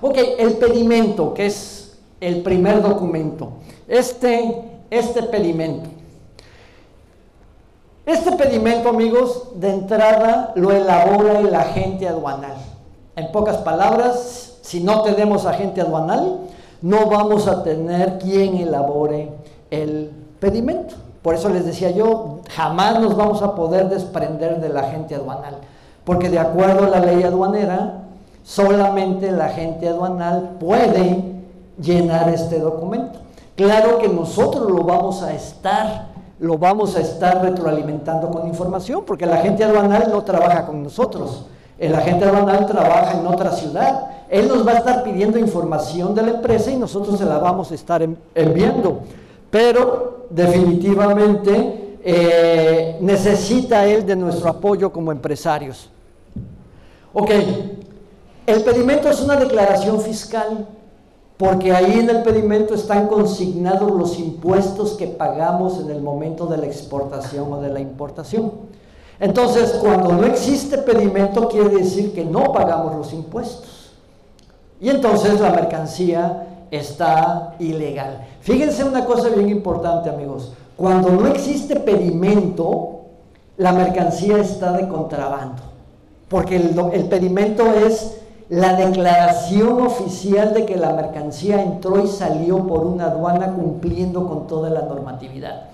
[0.00, 3.50] Ok, el pedimento, que es el primer documento.
[3.88, 5.88] Este, este pedimento.
[8.06, 12.54] Este pedimento, amigos, de entrada lo elabora el agente aduanal.
[13.16, 16.38] En pocas palabras, si no tenemos agente aduanal,
[16.80, 19.32] no vamos a tener quien elabore
[19.70, 20.94] el pedimento.
[21.22, 25.56] Por eso les decía yo, jamás nos vamos a poder desprender del agente aduanal,
[26.04, 28.04] porque de acuerdo a la ley aduanera,
[28.48, 31.22] solamente el agente aduanal puede
[31.78, 33.18] llenar este documento.
[33.54, 36.06] Claro que nosotros lo vamos a estar,
[36.40, 41.44] lo vamos a estar retroalimentando con información, porque el agente aduanal no trabaja con nosotros.
[41.78, 44.06] El agente aduanal trabaja en otra ciudad.
[44.30, 47.70] Él nos va a estar pidiendo información de la empresa y nosotros se la vamos
[47.70, 48.02] a estar
[48.34, 49.00] enviando.
[49.50, 55.90] Pero definitivamente eh, necesita él de nuestro apoyo como empresarios.
[57.12, 57.30] Ok,
[58.48, 60.66] el pedimento es una declaración fiscal
[61.36, 66.56] porque ahí en el pedimento están consignados los impuestos que pagamos en el momento de
[66.56, 68.50] la exportación o de la importación.
[69.20, 73.92] Entonces, cuando no existe pedimento, quiere decir que no pagamos los impuestos.
[74.80, 78.26] Y entonces la mercancía está ilegal.
[78.40, 80.52] Fíjense una cosa bien importante, amigos.
[80.76, 83.00] Cuando no existe pedimento,
[83.56, 85.62] la mercancía está de contrabando.
[86.28, 88.18] Porque el, pedimento es
[88.48, 94.46] la declaración oficial de que la mercancía entró y salió por una aduana cumpliendo con
[94.46, 95.64] toda la normatividad.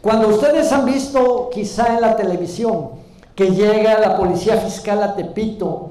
[0.00, 2.90] Cuando ustedes han visto quizá en la televisión
[3.34, 5.90] que llega la policía fiscal a Tepito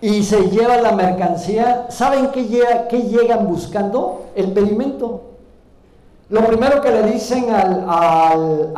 [0.00, 4.26] y se lleva la mercancía, ¿saben qué, llegan buscando?
[4.34, 5.22] El pedimento.
[6.30, 8.72] Lo primero que le dicen al,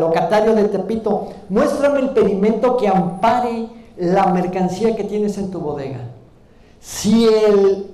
[0.00, 6.00] locatario de Tepito, muéstrame el pedimento que ampare la mercancía que tienes en tu bodega.
[6.80, 7.86] Si el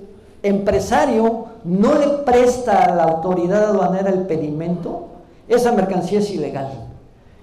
[0.43, 5.07] empresario no le presta a la autoridad aduanera el pedimento,
[5.47, 6.69] esa mercancía es ilegal.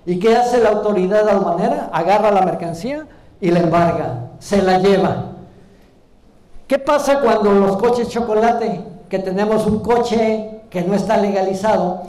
[0.05, 1.91] ¿Y qué hace la autoridad aduanera?
[1.93, 3.07] Agarra la mercancía
[3.41, 5.27] y la embarga, se la lleva.
[6.67, 12.03] ¿Qué pasa cuando los coches chocolate, que tenemos un coche que no está legalizado,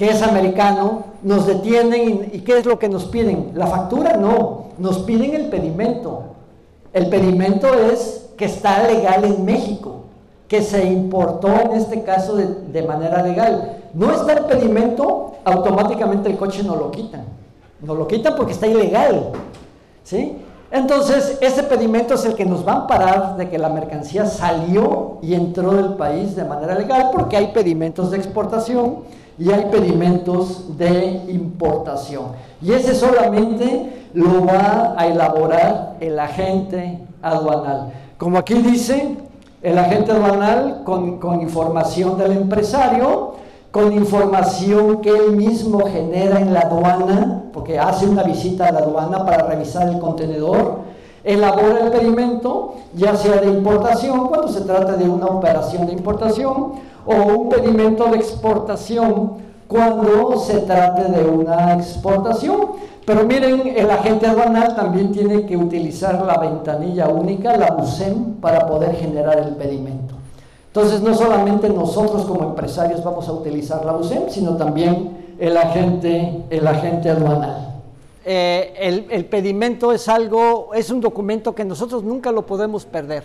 [0.00, 3.50] que es americano, nos detienen y, ¿qué es lo que nos piden?
[3.54, 4.16] ¿La factura?
[4.16, 6.22] No, nos piden el pedimento.
[6.94, 10.04] El pedimento es que está legal en México,
[10.48, 13.76] que se importó en este caso de, de manera legal.
[13.92, 17.26] No está el pedimento, automáticamente el coche no lo quitan.
[17.82, 19.32] No lo quitan porque está ilegal.
[20.02, 20.34] ¿Sí?
[20.70, 25.18] Entonces, ese pedimento es el que nos va a amparar de que la mercancía salió
[25.20, 30.76] y entró del país de manera legal, porque hay pedimentos de exportación y hay pedimentos
[30.76, 32.32] de importación.
[32.60, 37.92] Y ese solamente lo va a elaborar el agente aduanal.
[38.18, 39.16] Como aquí dice,
[39.62, 43.34] el agente aduanal con, con información del empresario,
[43.70, 48.80] con información que él mismo genera en la aduana, porque hace una visita a la
[48.80, 50.80] aduana para revisar el contenedor,
[51.22, 56.72] elabora el pedimento, ya sea de importación, cuando se trata de una operación de importación,
[57.10, 59.32] o un pedimento de exportación
[59.66, 62.90] cuando se trate de una exportación.
[63.04, 68.66] Pero miren, el agente aduanal también tiene que utilizar la ventanilla única, la USEM, para
[68.66, 70.14] poder generar el pedimento.
[70.68, 76.44] Entonces, no solamente nosotros como empresarios vamos a utilizar la USEM, sino también el agente,
[76.50, 77.82] el agente aduanal.
[78.24, 83.24] Eh, el, el pedimento es algo, es un documento que nosotros nunca lo podemos perder,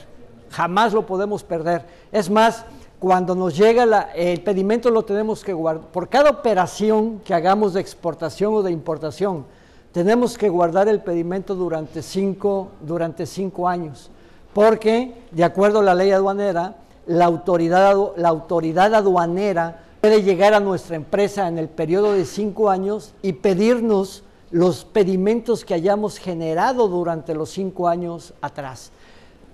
[0.50, 1.84] jamás lo podemos perder.
[2.12, 2.66] Es más,
[3.00, 5.88] cuando nos llega el pedimento lo tenemos que guardar.
[5.88, 9.46] Por cada operación que hagamos de exportación o de importación,
[9.92, 14.10] tenemos que guardar el pedimento durante cinco, durante cinco años.
[14.54, 16.76] Porque, de acuerdo a la ley aduanera,
[17.06, 22.70] la autoridad, la autoridad aduanera puede llegar a nuestra empresa en el periodo de cinco
[22.70, 28.92] años y pedirnos los pedimentos que hayamos generado durante los cinco años atrás.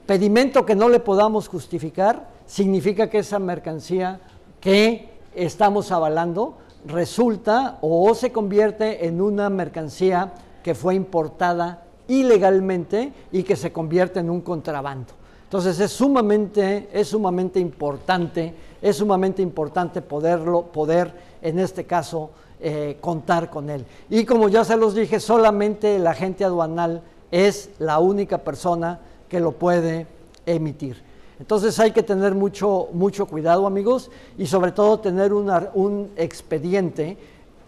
[0.05, 4.19] Pedimento que no le podamos justificar, significa que esa mercancía
[4.59, 13.43] que estamos avalando resulta o se convierte en una mercancía que fue importada ilegalmente y
[13.43, 15.13] que se convierte en un contrabando.
[15.45, 22.97] Entonces es sumamente, es sumamente importante, es sumamente importante poderlo, poder en este caso eh,
[22.99, 23.85] contar con él.
[24.09, 28.99] Y como ya se los dije, solamente el agente aduanal es la única persona
[29.29, 30.05] que lo puede
[30.45, 31.10] emitir.
[31.41, 37.17] Entonces hay que tener mucho, mucho cuidado, amigos, y sobre todo tener un expediente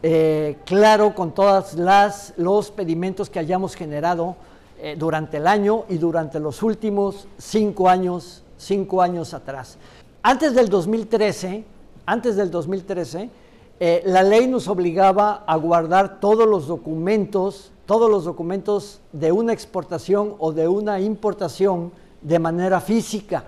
[0.04, 1.76] eh, claro con todos
[2.38, 4.36] los pedimentos que hayamos generado
[4.80, 9.80] eh, durante el año y durante los últimos cinco años, cinco años atrás.
[10.22, 11.64] Antes del 2013,
[12.06, 13.28] antes del 2013,
[13.80, 19.52] eh, la ley nos obligaba a guardar todos los documentos, todos los documentos de una
[19.52, 23.46] exportación o de una importación de manera física.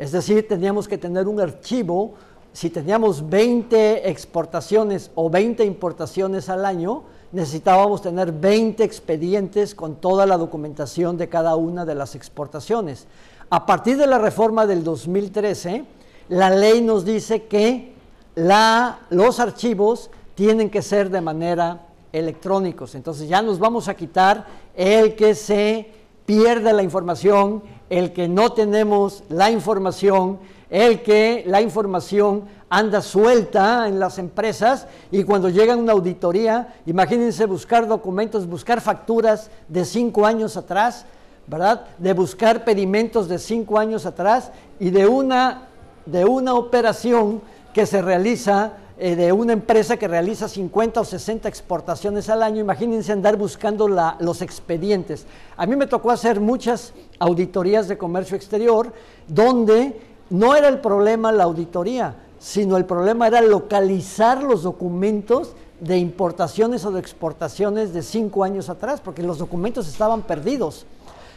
[0.00, 2.14] Es decir, teníamos que tener un archivo,
[2.54, 10.24] si teníamos 20 exportaciones o 20 importaciones al año, necesitábamos tener 20 expedientes con toda
[10.24, 13.08] la documentación de cada una de las exportaciones.
[13.50, 15.84] A partir de la reforma del 2013,
[16.30, 17.92] la ley nos dice que
[18.34, 22.94] los archivos tienen que ser de manera electrónicos.
[22.94, 25.99] Entonces ya nos vamos a quitar el que se
[26.30, 30.38] pierde la información, el que no tenemos la información,
[30.70, 37.46] el que la información anda suelta en las empresas y cuando llega una auditoría, imagínense
[37.46, 41.04] buscar documentos, buscar facturas de cinco años atrás,
[41.48, 41.86] ¿verdad?
[41.98, 45.62] De buscar pedimentos de cinco años atrás y de una
[46.06, 47.42] de una operación
[47.74, 52.60] que se realiza eh, de una empresa que realiza 50 o 60 exportaciones al año,
[52.60, 55.24] imagínense andar buscando los expedientes.
[55.56, 58.92] A mí me tocó hacer muchas auditorías de comercio exterior
[59.26, 59.98] donde
[60.28, 66.84] no era el problema la auditoría, sino el problema era localizar los documentos de importaciones
[66.84, 70.84] o de exportaciones de cinco años atrás, porque los documentos estaban perdidos.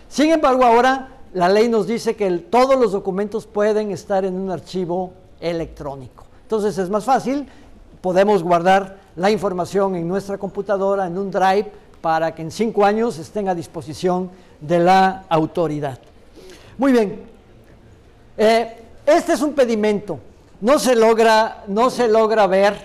[0.10, 4.52] Sin embargo, ahora la ley nos dice que todos los documentos pueden estar en un
[4.52, 6.26] archivo electrónico.
[6.54, 7.48] Entonces es más fácil,
[8.00, 13.18] podemos guardar la información en nuestra computadora, en un drive, para que en cinco años
[13.18, 14.30] estén a disposición
[14.62, 15.98] de la autoridad.
[16.78, 17.24] Muy bien,
[18.38, 20.20] eh, este es un pedimento,
[20.62, 22.76] no se logra, no se logra ver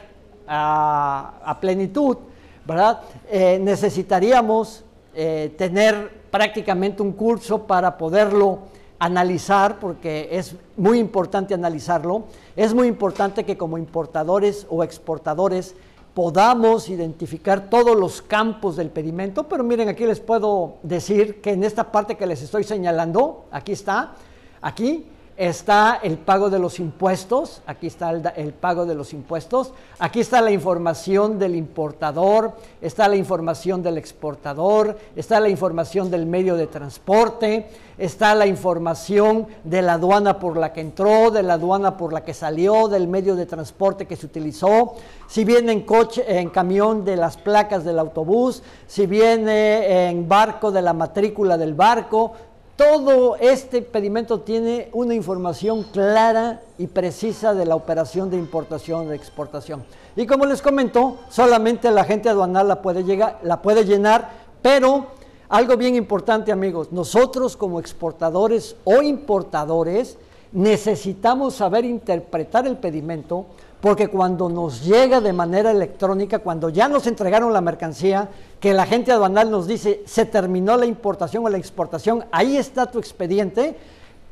[0.48, 2.16] a, plenitud,
[2.64, 3.02] ¿verdad?
[3.30, 8.60] Eh, necesitaríamos eh, tener prácticamente un curso para poderlo
[8.98, 12.24] analizar, porque es muy importante analizarlo,
[12.58, 15.76] es muy importante que como importadores o exportadores
[16.12, 21.62] podamos identificar todos los campos del pedimento, pero miren, aquí les puedo decir que en
[21.62, 24.14] esta parte que les estoy señalando, aquí está,
[24.60, 25.06] aquí
[25.38, 30.40] está el pago de los impuestos, aquí está el, pago de los impuestos, aquí está
[30.40, 36.66] la información del importador, está la información del exportador, está la información del medio de
[36.66, 37.68] transporte,
[37.98, 42.24] está la información de la aduana por la que entró, de la aduana por la
[42.24, 44.94] que salió, del medio de transporte que se utilizó,
[45.28, 50.72] si viene en coche, en camión de las placas del autobús, si viene en barco
[50.72, 52.32] de la matrícula del barco,
[52.78, 59.16] todo este pedimento tiene una información clara y precisa de la operación de importación de
[59.16, 59.82] exportación.
[60.14, 64.30] Y como les comento, solamente la gente aduanal la puede, llegar, la puede llenar,
[64.62, 65.06] pero
[65.48, 70.16] algo bien importante amigos, nosotros como exportadores o importadores
[70.52, 73.46] necesitamos saber interpretar el pedimento
[73.80, 78.86] porque cuando nos llega de manera electrónica, cuando ya nos entregaron la mercancía, que la
[78.86, 83.76] gente aduanal nos dice, se terminó la importación o la exportación, ahí está tu expediente,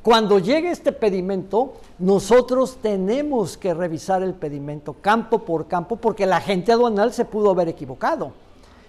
[0.03, 6.41] cuando llegue este pedimento, nosotros tenemos que revisar el pedimento campo por campo, porque la
[6.41, 8.33] gente aduanal se pudo haber equivocado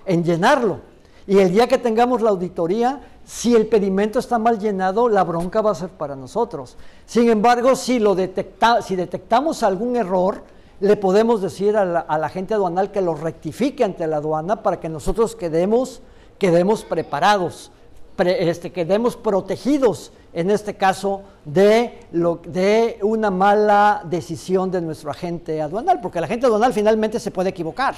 [0.06, 0.80] en llenarlo.
[1.26, 5.62] Y el día que tengamos la auditoría, si el pedimento está mal llenado, la bronca
[5.62, 6.78] va a ser para nosotros.
[7.06, 10.44] Sin embargo, si, detectamos algún error,
[10.80, 14.88] le podemos decir a la, gente aduanal que lo rectifique ante la aduana para que
[14.88, 16.02] nosotros quedemos,
[16.40, 17.70] quedemos preparados,
[18.18, 22.00] este, quedemos protegidos, en este caso, de,
[22.46, 27.50] de una mala decisión de nuestro agente aduanal, porque el agente aduanal finalmente se puede
[27.50, 27.94] equivocar,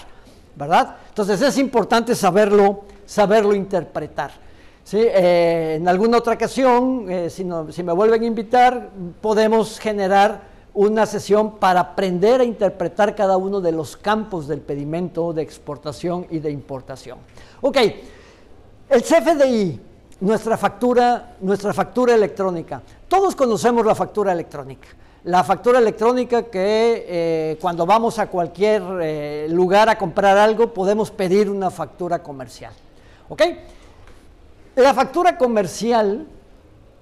[0.56, 0.96] ¿verdad?
[1.10, 4.49] Entonces es importante saberlo, saberlo interpretar.
[4.90, 4.98] ¿Sí?
[5.00, 8.90] Eh, en alguna otra ocasión, eh, si, me vuelven a invitar,
[9.22, 10.42] podemos generar
[10.74, 16.26] una sesión para aprender a interpretar cada uno de los campos del pedimento de exportación
[16.32, 17.20] y de importación.
[17.62, 17.78] Ok,
[18.90, 19.80] el CFDI,
[20.22, 22.82] nuestra factura, nuestra factura electrónica.
[23.08, 24.88] Todos conocemos la factura electrónica.
[25.26, 28.82] La factura electrónica que eh, cuando vamos a cualquier
[29.52, 32.74] lugar a comprar algo podemos pedir una factura comercial.
[33.28, 33.44] ¿Ok?
[34.80, 36.26] La factura comercial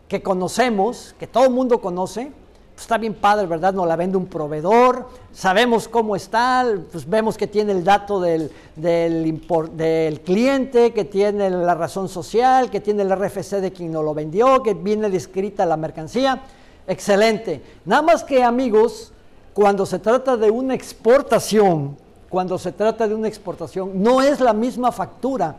[0.08, 2.32] que conocemos, que todo el mundo conoce,
[2.74, 3.72] pues está bien padre, ¿verdad?
[3.72, 8.52] Nos la vende un proveedor, sabemos cómo está, pues vemos que tiene el dato del,
[8.76, 14.16] del, cliente, que tiene la razón social, que tiene el RFC de quien nos lo
[14.16, 16.42] vendió, que viene descrita la mercancía.
[16.88, 17.62] Excelente.
[17.86, 19.12] Nada más que amigos,
[19.54, 21.96] cuando se trata de una exportación,
[22.28, 25.58] cuando se trata de una exportación, no es la misma factura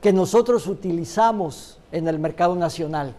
[0.00, 3.14] que nosotros utilizamos en el mercado nacional.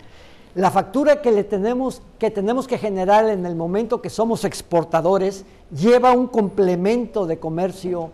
[0.55, 5.45] La factura que, le tenemos, que tenemos que generar en el momento que somos exportadores
[5.71, 8.11] lleva un complemento de comercio,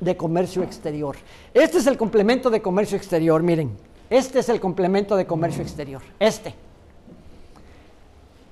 [0.00, 1.16] de comercio exterior.
[1.54, 3.76] Este es el complemento de comercio exterior, miren.
[4.10, 6.54] Este es el complemento de comercio exterior, este.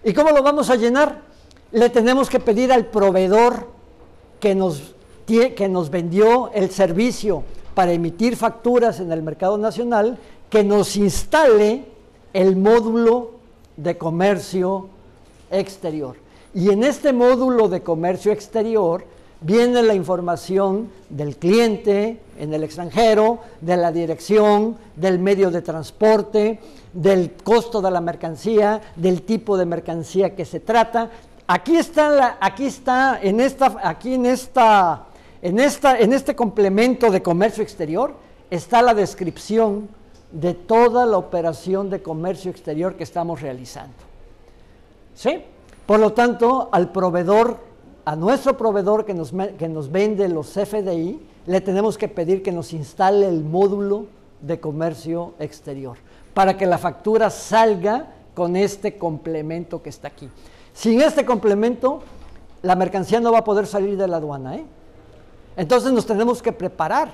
[0.05, 1.23] ¿Y cómo lo vamos a llenar?
[1.73, 3.69] Le tenemos que pedir al proveedor
[4.39, 4.95] que nos,
[5.27, 7.43] que nos vendió el servicio
[7.75, 10.19] para emitir facturas en el mercado nacional
[10.51, 11.85] que nos instale
[12.33, 13.33] el módulo
[13.77, 14.89] de comercio
[15.51, 16.17] exterior.
[16.55, 19.05] Y en este módulo de comercio exterior
[19.41, 26.61] viene la información del cliente en el extranjero, de la dirección, del medio de transporte,
[26.93, 31.11] del costo de la mercancía, del tipo de mercancía que se trata.
[31.47, 35.07] Aquí está, aquí está en esta, aquí en esta
[35.45, 38.15] en, esta, en este complemento de comercio exterior
[38.51, 39.91] está la descripción
[40.33, 43.93] de toda la operación de comercio exterior que estamos realizando.
[45.15, 45.43] ¿Sí?
[45.85, 47.59] Por lo tanto, al proveedor,
[48.07, 52.51] a nuestro proveedor que nos, que nos vende los FDI, le tenemos que pedir que
[52.51, 54.07] nos instale el módulo
[54.41, 55.99] de comercio exterior
[56.33, 60.31] para que la factura salga con este complemento que está aquí.
[60.73, 62.03] Sin este complemento,
[62.63, 64.57] la mercancía no va a poder salir de la aduana.
[64.57, 64.65] ¿eh?
[65.57, 67.13] Entonces nos tenemos que preparar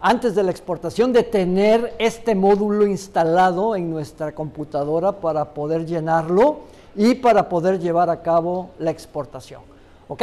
[0.00, 6.60] antes de la exportación de tener este módulo instalado en nuestra computadora para poder llenarlo
[6.94, 9.62] y para poder llevar a cabo la exportación.
[10.08, 10.22] ¿Ok?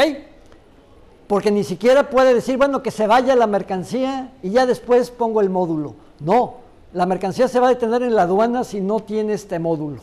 [1.28, 5.41] Porque ni siquiera puede decir, bueno, que se vaya la mercancía y ya después pongo
[5.41, 5.95] el módulo.
[6.20, 6.55] No,
[6.93, 10.01] la mercancía se va a detener en la aduana si no tiene este módulo.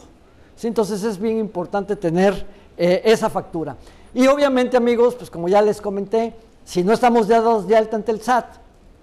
[0.63, 2.47] Entonces es bien importante tener
[2.77, 3.77] eh, esa factura.
[4.15, 6.35] Y obviamente amigos, pues como ya les comenté,
[6.69, 8.45] si no estamos dados de alta ante el SAT,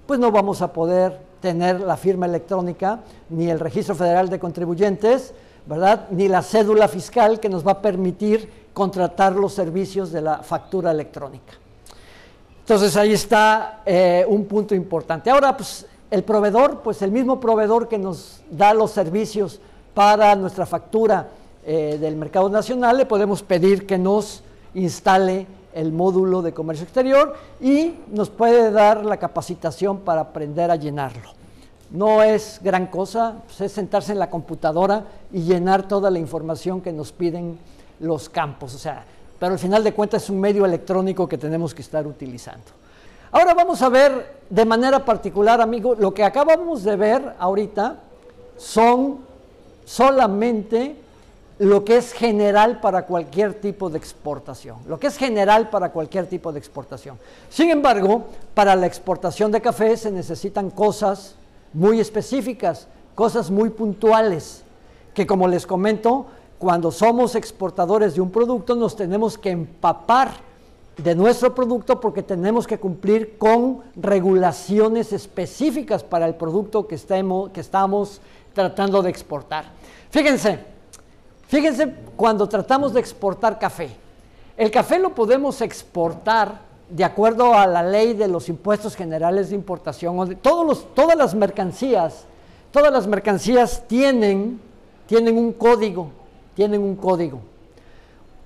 [0.06, 3.00] pues no vamos a poder tener la firma electrónica,
[3.30, 5.34] ni el registro federal de contribuyentes,
[5.66, 6.06] ¿verdad?
[6.12, 10.92] Ni la cédula fiscal que nos va a permitir contratar los servicios de la factura
[10.92, 11.54] electrónica.
[12.60, 15.32] Entonces ahí está eh, un punto importante.
[15.32, 19.60] Ahora, pues el proveedor, pues el mismo proveedor que nos da los servicios
[19.96, 21.30] para nuestra factura
[21.66, 24.44] eh, del mercado nacional, le podemos pedir que nos
[24.76, 30.78] instale el módulo de comercio exterior y nos puede dar la capacitación para aprender a
[30.78, 31.30] llenarlo.
[31.92, 36.82] No es gran cosa, pues, es sentarse en la computadora y llenar toda la información
[36.82, 37.60] que nos piden
[38.00, 39.06] los campos, o sea,
[39.38, 42.66] pero al final de cuentas es un medio electrónico que tenemos que estar utilizando.
[43.32, 47.98] Ahora vamos a ver de manera particular, amigo, lo que acabamos de ver ahorita
[48.58, 49.20] son
[49.84, 50.96] solamente
[51.58, 56.28] lo que es general para cualquier tipo de exportación, lo que es general para cualquier
[56.28, 57.18] tipo de exportación.
[57.50, 61.36] Sin embargo, para la exportación de café se necesitan cosas
[61.74, 64.64] muy específicas, cosas muy puntuales,
[65.14, 66.26] que como les comento,
[66.58, 70.32] cuando somos exportadores de un producto nos tenemos que empapar
[70.98, 77.52] de nuestro producto porque tenemos que cumplir con regulaciones específicas para el producto que, estemos,
[77.52, 78.22] que estamos
[78.54, 79.66] tratando de exportar.
[80.10, 80.75] Fíjense,
[81.48, 83.90] fíjense cuando tratamos de exportar café.
[84.58, 89.56] El café lo podemos exportar de acuerdo a la ley de los impuestos generales de
[89.56, 90.38] importación.
[90.42, 92.26] Todos todas las mercancías,
[92.72, 94.60] todas las mercancías tienen,
[95.08, 96.12] tienen un código,
[96.56, 97.40] tienen un código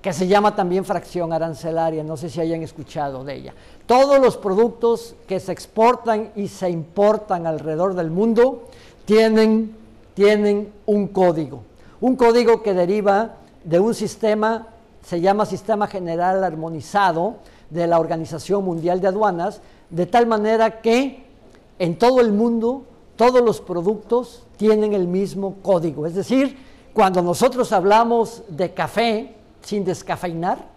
[0.00, 3.54] que se llama también fracción arancelaria, no sé si hayan escuchado de ella.
[3.86, 8.64] Todos los productos que se exportan y se importan alrededor del mundo
[9.04, 9.76] tienen
[10.14, 11.62] tienen un código.
[12.00, 14.68] Un código que deriva de un sistema,
[15.04, 17.36] se llama Sistema General Armonizado
[17.68, 21.24] de la Organización Mundial de Aduanas, de tal manera que
[21.78, 22.84] en todo el mundo
[23.16, 26.06] todos los productos tienen el mismo código.
[26.06, 26.56] Es decir,
[26.94, 30.70] cuando nosotros hablamos de café sin descafeinar,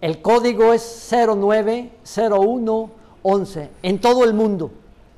[0.00, 4.72] el código es 090111 en todo el mundo,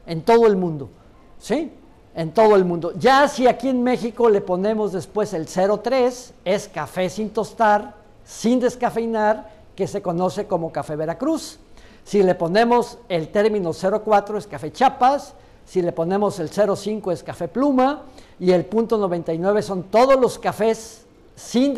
[0.06, 0.90] en todo el mundo.
[1.38, 1.72] ¿Sí?
[2.16, 2.92] En todo el mundo.
[2.98, 7.94] Ya si aquí en México le ponemos después el 03, es café sin tostar,
[8.24, 11.58] sin descafeinar, que se conoce como café Veracruz.
[12.04, 15.34] Si le ponemos el término 04 es café Chiapas,
[15.66, 18.04] si le ponemos el 05 es café Pluma
[18.40, 21.04] y el punto 99 son todos los cafés
[21.34, 21.74] sin,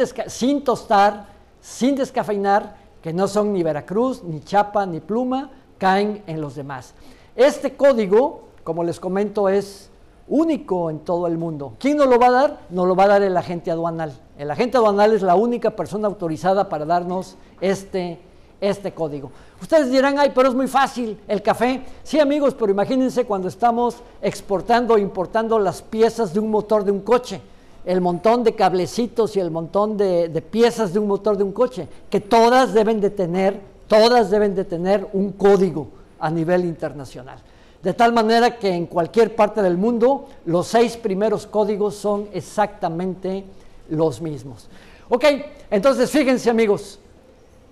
[0.62, 1.26] tostar,
[1.60, 6.94] sin descafeinar, que no son ni Veracruz, ni Chiapa, ni Pluma, caen en los demás.
[7.34, 9.87] Este código, como les comento, es
[10.28, 11.74] único en todo el mundo.
[11.78, 12.60] ¿Quién nos lo va a dar?
[12.70, 14.12] Nos lo va a dar el agente aduanal.
[14.36, 18.18] El agente aduanal es la única persona autorizada para darnos este,
[18.60, 19.30] este código.
[19.60, 21.82] Ustedes dirán, ay, pero es muy fácil el café.
[22.02, 26.92] Sí, amigos, pero imagínense cuando estamos exportando o importando las piezas de un motor de
[26.92, 27.40] un coche,
[27.84, 31.52] el montón de cablecitos y el montón de, de piezas de un motor de un
[31.52, 35.88] coche, que todas deben de tener, todas deben de tener un código
[36.20, 37.38] a nivel internacional.
[37.82, 43.44] De tal manera que en cualquier parte del mundo los seis primeros códigos son exactamente
[43.88, 44.68] los mismos.
[45.08, 45.24] Ok,
[45.70, 46.98] entonces fíjense amigos,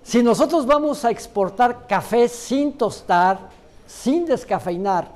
[0.01, 3.37] si nosotros vamos a exportar café sin tostar,
[3.85, 5.09] sin descafeinar,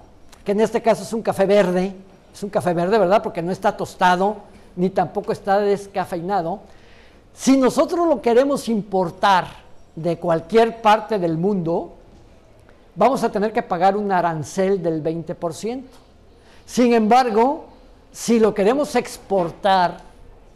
[0.44, 1.96] que en este caso es un café verde,
[2.34, 3.24] es un café verde, ¿verdad?
[3.24, 4.38] Porque no está tostado
[4.76, 6.60] ni tampoco está descafeinado.
[7.34, 9.48] Si nosotros lo queremos importar
[9.96, 11.94] de cualquier parte del mundo,
[12.96, 15.84] vamos a tener que pagar un arancel del 20%.
[16.66, 17.66] Sin embargo,
[18.12, 20.00] si lo queremos exportar,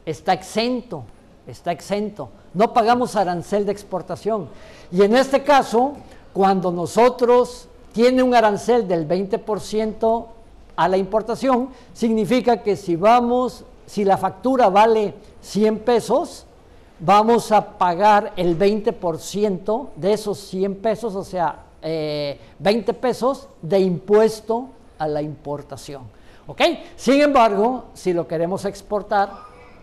[0.06, 1.04] está exento,
[1.48, 2.30] está exento.
[2.54, 4.48] No pagamos arancel de exportación.
[4.92, 5.94] Y en este caso,
[6.34, 10.26] cuando nosotros tiene un arancel del 20%
[10.76, 16.46] a la importación, significa que si vamos, si la factura vale 100 pesos,
[17.00, 24.70] vamos a pagar el 20% de esos 100 pesos, o sea, 20 pesos de impuesto
[24.98, 26.04] a la importación.
[26.48, 26.62] ¿Ok?
[26.96, 29.32] Sin embargo, si lo queremos exportar,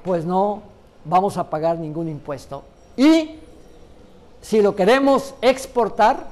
[0.04, 0.62] pues no
[1.04, 2.64] vamos a pagar ningún impuesto.
[2.96, 3.36] Y
[4.40, 6.26] si lo queremos exportar,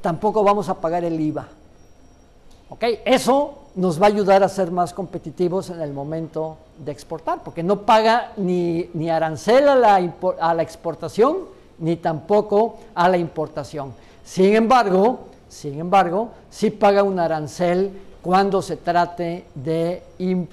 [0.00, 1.48] tampoco vamos a pagar el IVA.
[2.68, 2.84] ¿Ok?
[3.04, 7.62] Eso nos va a ayudar a ser más competitivos en el momento de exportar, porque
[7.62, 11.38] no paga ni, ni arancel a la exportación,
[11.78, 13.94] ni tampoco a la importación.
[14.24, 17.92] Sin embargo, sin embargo, sí paga un arancel
[18.22, 20.02] cuando se trate de,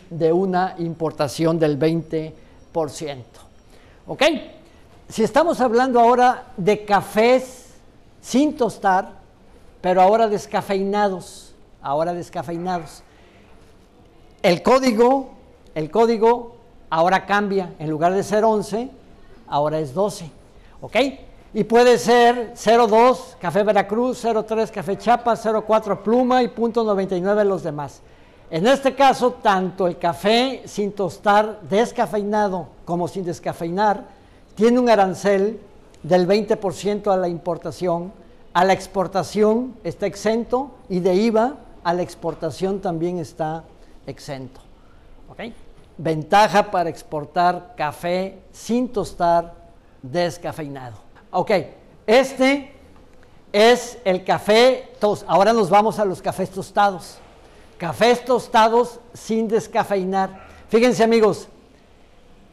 [0.09, 2.34] de una importación del 20%.
[4.07, 4.24] ¿Ok?
[5.07, 7.76] Si estamos hablando ahora de cafés
[8.22, 9.11] sin tostar,
[9.82, 13.03] pero ahora descafeinados, ahora descafeinados,
[14.41, 15.32] el código,
[15.76, 16.55] el código
[16.89, 18.89] ahora cambia, en lugar de ser 11,
[19.47, 20.30] ahora es 12.
[20.82, 20.95] ¿Ok?
[21.54, 27.64] Y puede ser 02 Café Veracruz, 03 Café Chiapas, 04 Pluma y punto 99 los
[27.64, 28.02] demás.
[28.52, 34.06] En este caso, tanto el café sin tostar descafeinado como sin descafeinar
[34.56, 35.60] tiene un arancel
[36.04, 38.12] del 20% a la importación,
[38.54, 43.64] a la exportación está exento y de IVA a la exportación también está
[44.06, 44.62] exento.
[45.97, 49.54] Ventaja para exportar café sin tostar
[50.02, 51.09] descafeinado.
[51.32, 51.51] Ok,
[52.07, 52.73] este
[53.53, 55.23] es el café tos.
[55.27, 57.17] Ahora nos vamos a los cafés tostados.
[57.77, 60.47] Cafés tostados sin descafeinar.
[60.69, 61.47] Fíjense amigos,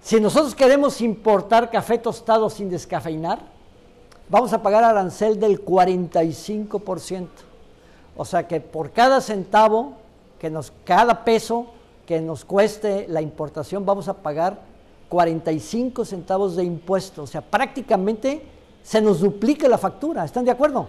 [0.02, 3.40] si nosotros queremos importar café tostado sin descafeinar,
[4.28, 7.28] vamos a pagar arancel del 45%.
[8.14, 9.94] O sea que por cada centavo,
[10.38, 11.68] que nos, cada peso
[12.06, 14.60] que nos cueste la importación, vamos a pagar
[15.08, 17.22] 45 centavos de impuesto.
[17.22, 18.42] O sea, prácticamente
[18.86, 20.86] se nos duplica la factura, ¿están de acuerdo?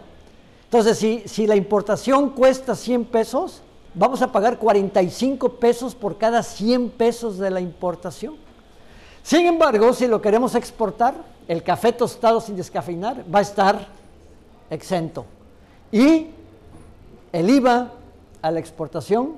[0.65, 3.63] Entonces, si, si la importación cuesta 100 pesos,
[3.95, 8.35] vamos a pagar 45 pesos por cada 100 pesos de la importación.
[9.23, 11.15] Sin embargo, si lo queremos exportar,
[11.47, 13.87] el café tostado sin descafeinar va a estar
[14.69, 15.25] exento.
[15.91, 16.27] Y
[17.33, 17.93] el IVA
[18.43, 19.37] a la exportación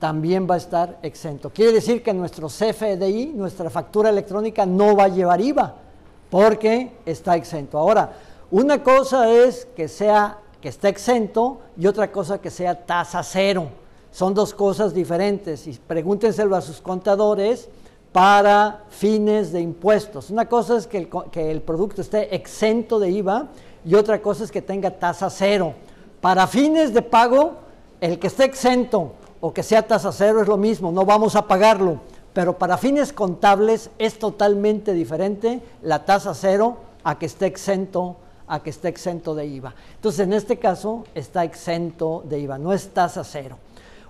[0.00, 1.50] también va a estar exento.
[1.50, 5.89] Quiere decir que nuestro CFDI, nuestra factura electrónica, no va a llevar IVA
[6.30, 7.76] porque está exento.
[7.78, 8.12] Ahora,
[8.50, 13.68] una cosa es que sea que esté exento y otra cosa que sea tasa cero.
[14.10, 17.68] Son dos cosas diferentes y pregúntenselo a sus contadores
[18.12, 20.30] para fines de impuestos.
[20.30, 23.48] Una cosa es que el, que el producto esté exento de IVA
[23.84, 25.74] y otra cosa es que tenga tasa cero.
[26.20, 27.54] Para fines de pago,
[28.00, 31.46] el que esté exento o que sea tasa cero es lo mismo, no vamos a
[31.46, 32.00] pagarlo
[32.32, 38.16] pero para fines contables es totalmente diferente la tasa cero a que esté exento
[38.50, 39.72] a que esté exento de IVA.
[39.94, 43.56] Entonces, en este caso está exento de IVA, no es tasa cero.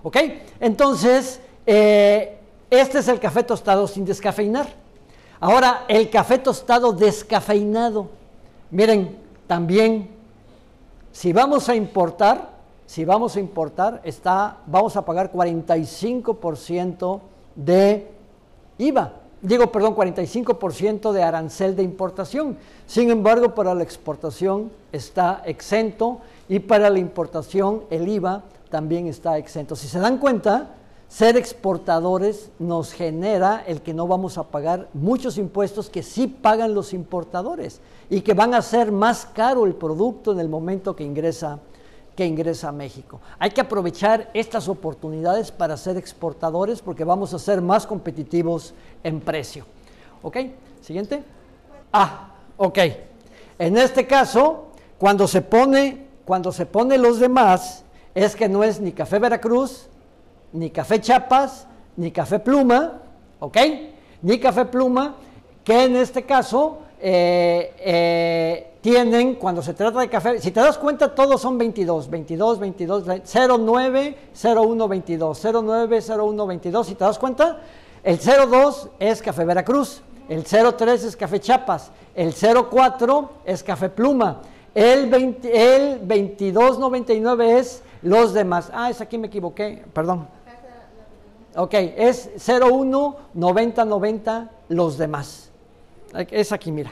[0.01, 0.17] ¿Ok?
[0.59, 2.39] Entonces, eh,
[2.71, 4.67] este es el café tostado sin descafeinar.
[5.39, 8.09] Ahora, el café tostado descafeinado.
[8.71, 9.15] Miren,
[9.45, 10.09] también,
[11.11, 12.49] si vamos a importar,
[12.87, 17.21] si vamos a importar, está, vamos a pagar 45%
[17.55, 18.07] de
[18.77, 19.13] IVA.
[19.41, 22.57] Digo, perdón, 45% de arancel de importación.
[22.85, 29.37] Sin embargo, para la exportación está exento y para la importación el IVA también está
[29.37, 29.75] exento.
[29.75, 30.75] Si se dan cuenta,
[31.07, 36.73] ser exportadores nos genera el que no vamos a pagar muchos impuestos que sí pagan
[36.73, 41.03] los importadores y que van a ser más caro el producto en el momento que
[41.03, 41.59] ingresa
[42.15, 43.19] que ingresa a México.
[43.39, 49.21] Hay que aprovechar estas oportunidades para ser exportadores porque vamos a ser más competitivos en
[49.21, 49.65] precio.
[50.21, 50.37] ¿Ok?
[50.81, 51.23] Siguiente.
[51.91, 52.77] Ah, ok.
[53.59, 57.83] En este caso, cuando se pone, cuando se pone los demás,
[58.13, 59.87] es que no es ni café Veracruz,
[60.53, 63.01] ni café Chiapas, ni café Pluma,
[63.39, 63.57] ¿ok?
[64.21, 65.15] Ni café Pluma,
[65.63, 70.77] que en este caso eh, eh, tienen, cuando se trata de café, si te das
[70.77, 73.03] cuenta, todos son 22, 22, 22,
[73.59, 77.59] 09, 01, 22, 09, 01, 22, si te das cuenta,
[78.03, 84.41] el 02 es Café Veracruz, el 03 es Café Chiapas, el 04 es Café Pluma,
[84.73, 88.71] el, 20, el 2299 es los demás.
[88.73, 90.27] Ah, es aquí me equivoqué, perdón.
[91.55, 95.50] Ok, es 01, 90, 90, los demás.
[96.13, 96.91] Es aquí, mira.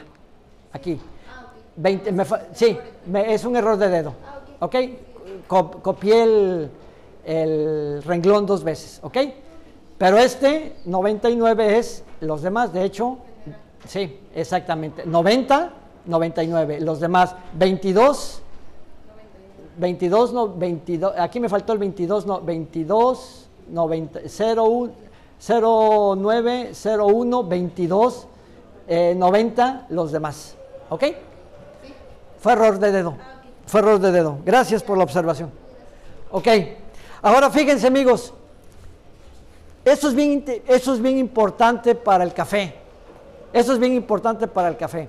[0.72, 1.00] Aquí.
[1.76, 2.12] 20,
[2.52, 2.76] sí,
[3.14, 4.14] es un error de dedo.
[4.60, 4.76] ¿Ok?
[5.46, 6.70] copié el,
[7.24, 9.00] el, renglón dos veces.
[9.02, 9.16] ¿Ok?
[9.98, 12.72] Pero este 99 es los demás.
[12.72, 13.18] De hecho,
[13.86, 15.04] Sí, exactamente.
[15.06, 15.72] 90,
[16.06, 16.80] 99.
[16.80, 18.42] Los demás, 22,
[19.78, 21.14] 22, no, 22.
[21.18, 24.20] Aquí me faltó el 22, no, 22, 90,
[24.56, 24.92] 01,
[26.16, 28.26] 09, 01, 22,
[28.90, 30.56] 90, los demás.
[30.88, 31.04] ¿Ok?
[32.40, 33.16] Fue error de dedo.
[33.66, 34.38] Fue error de dedo.
[34.44, 35.50] Gracias por la observación.
[36.30, 36.48] Ok.
[37.22, 38.32] Ahora fíjense amigos,
[39.84, 42.74] eso es bien, eso es bien importante para el café.
[43.52, 45.08] Eso es bien importante para el café.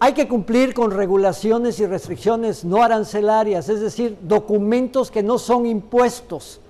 [0.00, 5.66] Hay que cumplir con regulaciones y restricciones no arancelarias, es decir, documentos que no son
[5.66, 6.60] impuestos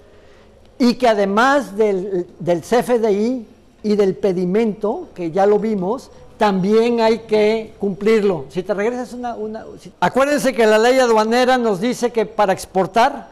[0.79, 3.47] y que además del, CFDI
[3.83, 8.45] y del pedimento, que ya lo vimos, también hay que cumplirlo.
[8.49, 9.35] Si te regresas una...
[9.35, 9.65] una
[10.01, 13.29] Acuérdense que la ley aduanera nos dice que para exportar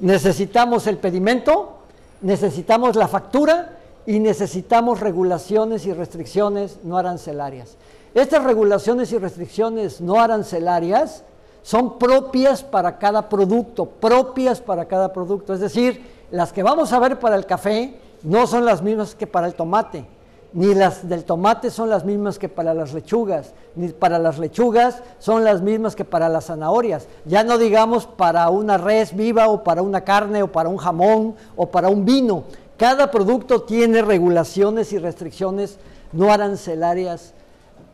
[0.00, 1.74] necesitamos el pedimento,
[2.22, 3.76] necesitamos la factura
[4.06, 7.76] y necesitamos regulaciones y restricciones no arancelarias.
[8.14, 11.22] Estas regulaciones y restricciones no arancelarias
[11.62, 15.52] son propias para cada producto, propias para cada producto.
[15.52, 19.26] Es decir, las que vamos a ver para el café no son las mismas que
[19.26, 20.04] para el tomate,
[20.52, 25.02] ni las del tomate son las mismas que para las lechugas, ni para las lechugas
[25.18, 27.06] son las mismas que para las zanahorias.
[27.24, 31.36] Ya no digamos para una res viva o para una carne o para un jamón
[31.56, 32.44] o para un vino.
[32.76, 35.78] Cada producto tiene regulaciones y restricciones
[36.12, 37.34] no arancelarias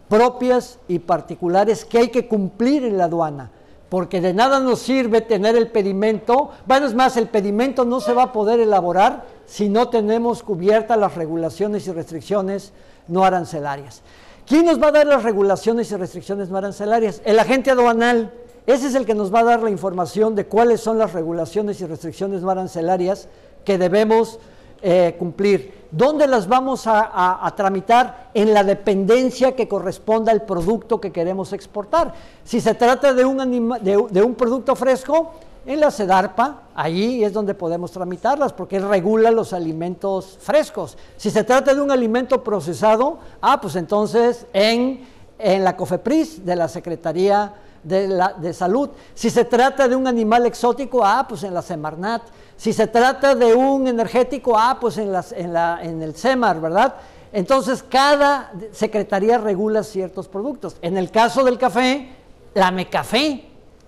[0.08, 3.50] propias y particulares que hay que cumplir en la aduana
[3.88, 6.50] porque de nada nos sirve tener el pedimento.
[6.66, 10.98] Bueno, es más, el pedimento no se va a poder elaborar si no tenemos cubiertas
[10.98, 12.72] las regulaciones y restricciones
[13.06, 14.02] no arancelarias.
[14.46, 17.20] ¿Quién nos va a dar las regulaciones y restricciones no arancelarias?
[17.24, 18.32] El agente aduanal.
[18.66, 21.80] Ese es el que nos va a dar la información de cuáles son las regulaciones
[21.80, 23.28] y restricciones no arancelarias
[23.64, 24.40] que debemos
[24.88, 25.88] eh, cumplir.
[25.90, 28.30] ¿Dónde las vamos a, tramitar?
[28.34, 32.14] En la dependencia que corresponda al producto que queremos exportar.
[32.44, 33.36] Si se trata de un,
[33.82, 35.32] de, un producto fresco,
[35.66, 40.96] en la CEDARPA, ahí es donde podemos tramitarlas, porque él regula los alimentos frescos.
[41.16, 45.04] Si se trata de un alimento procesado, ah, pues entonces en,
[45.36, 47.52] en la COFEPRIS de la Secretaría
[47.86, 48.90] de, la, de Salud.
[49.14, 52.22] Si se trata de un animal exótico, ah, pues en la Semarnat.
[52.56, 56.60] Si se trata de un energético, ah, pues en, las, en, la, en el CEMAR,
[56.60, 56.94] ¿verdad?
[57.32, 60.76] Entonces, cada secretaría regula ciertos productos.
[60.82, 62.10] En el caso del café,
[62.54, 63.44] la MECAFé,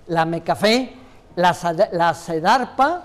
[0.06, 0.94] la MECAFé,
[1.34, 1.56] la,
[1.92, 3.04] la CEDARPA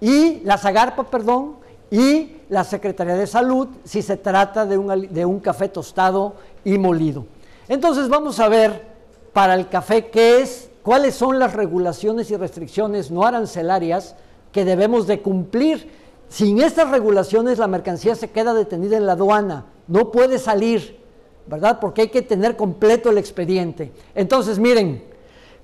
[0.00, 1.56] y la SAGARPA, perdón,
[1.90, 6.34] y la Secretaría de Salud si se trata de un, de un café tostado
[6.64, 7.24] y molido.
[7.68, 8.95] Entonces, vamos a ver
[9.36, 14.16] para el café qué es, cuáles son las regulaciones y restricciones no arancelarias
[14.50, 15.90] que debemos de cumplir.
[16.30, 20.98] Sin estas regulaciones la mercancía se queda detenida en la aduana, no puede salir,
[21.46, 21.80] ¿verdad?
[21.80, 23.92] Porque hay que tener completo el expediente.
[24.14, 25.04] Entonces, miren,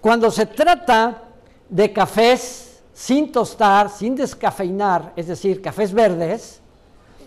[0.02, 1.22] cuando se trata
[1.70, 6.60] de cafés sin tostar, sin descafeinar, es decir, cafés verdes,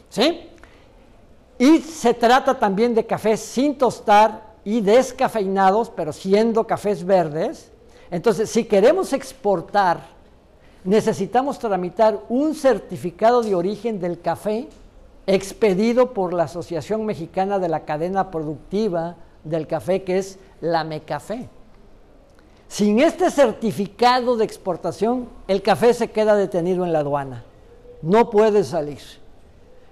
[0.10, 0.48] ¿sí?
[1.58, 7.72] Y se trata también de cafés sin tostar y descafeinados, pero siendo cafés verdes.
[8.12, 10.16] Entonces, si queremos exportar
[10.86, 14.70] necesitamos tramitar un certificado de origen del café
[15.28, 21.50] expedido por la Asociación Mexicana de la Cadena Productiva del Café, que es la MECAFé.
[22.68, 27.44] Sin este certificado de exportación, el café se queda detenido en la aduana.
[28.02, 29.02] No puede salir.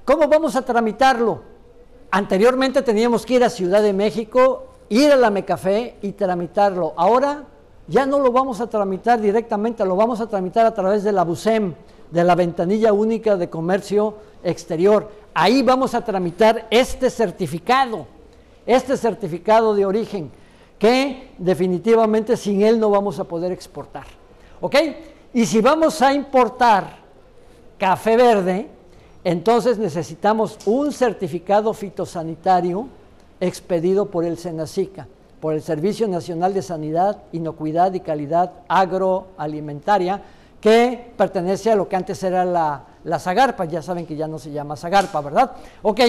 [0.05, 1.41] ¿Cómo vamos a tramitarlo?
[2.16, 6.93] Anteriormente teníamos que ir a Ciudad de México, ir a la MECAFé y tramitarlo.
[6.95, 7.45] Ahora
[7.88, 11.24] ya no lo vamos a tramitar directamente, lo vamos a tramitar a través de la
[11.24, 11.74] BUSEM,
[12.11, 15.09] de la Ventanilla Única de Comercio Exterior.
[15.34, 18.05] Ahí vamos a tramitar este certificado,
[18.68, 20.30] este certificado de origen,
[20.78, 24.05] que definitivamente sin él no vamos a poder exportar.
[24.61, 24.76] ¿Ok?
[25.34, 26.95] Y si vamos a importar
[27.80, 28.70] café verde,
[29.24, 32.88] entonces necesitamos un certificado fitosanitario
[33.39, 35.07] expedido por el SENACICA
[35.43, 40.21] por el Servicio Nacional de Sanidad, Inocuidad y Calidad Agroalimentaria,
[40.61, 44.39] que pertenece a lo que antes era la, la Zagarpa, ya saben que ya no
[44.39, 45.51] se llama Zagarpa, ¿verdad?
[45.82, 45.99] Ok,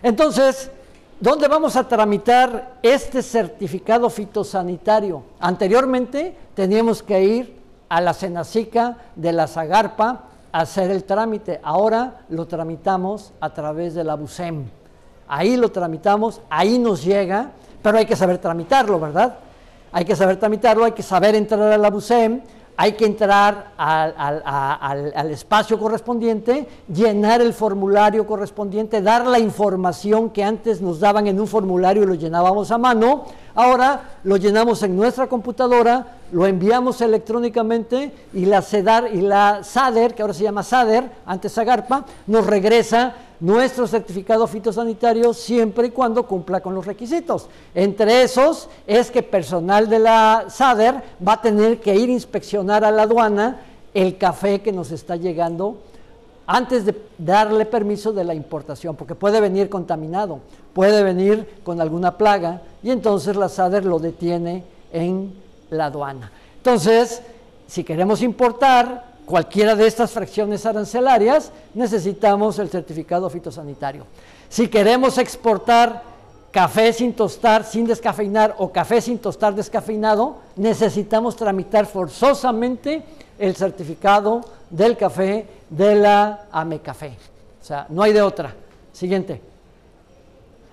[0.00, 0.70] entonces,
[1.18, 5.24] ¿dónde vamos a tramitar este certificado fitosanitario?
[5.40, 7.56] Anteriormente teníamos que ir
[7.88, 14.04] a la Senacica de la Zagarpa hacer el trámite, ahora lo tramitamos a través de
[14.04, 14.64] la BUSEM.
[15.28, 19.36] Ahí lo tramitamos, ahí nos llega pero hay que saber tramitarlo, ¿verdad?
[19.92, 22.42] Hay que saber tramitarlo, hay que saber entrar a la BUSEM,
[22.80, 30.80] hay que entrar al, espacio correspondiente, llenar el formulario correspondiente, dar la información que antes
[30.80, 33.24] nos daban en un formulario y lo llenábamos a mano.
[33.56, 40.14] Ahora lo llenamos en nuestra computadora, lo enviamos electrónicamente y la CEDAR y la SADER,
[40.14, 46.26] que ahora se llama SADER, antes AGARPA, nos regresa nuestro certificado fitosanitario siempre y cuando
[46.26, 47.46] cumpla con los requisitos.
[47.74, 52.84] Entre esos es que personal de la SADER va a tener que ir a inspeccionar
[52.84, 53.60] a la aduana
[53.94, 55.78] el café que nos está llegando
[56.46, 60.40] antes de darle permiso de la importación, porque puede venir contaminado,
[60.72, 65.34] puede venir con alguna plaga y entonces la SADER lo detiene en
[65.70, 66.32] la aduana.
[66.56, 67.20] Entonces,
[67.66, 74.06] si queremos importar, cualquiera de estas fracciones arancelarias, necesitamos el certificado fitosanitario.
[74.48, 76.02] Si queremos exportar
[76.50, 83.02] café sin tostar, sin descafeinar o café sin tostar descafeinado, necesitamos tramitar forzosamente
[83.38, 87.18] el certificado del café de la AMECAFé.
[87.60, 88.54] O sea, no hay de otra.
[88.92, 89.42] Siguiente.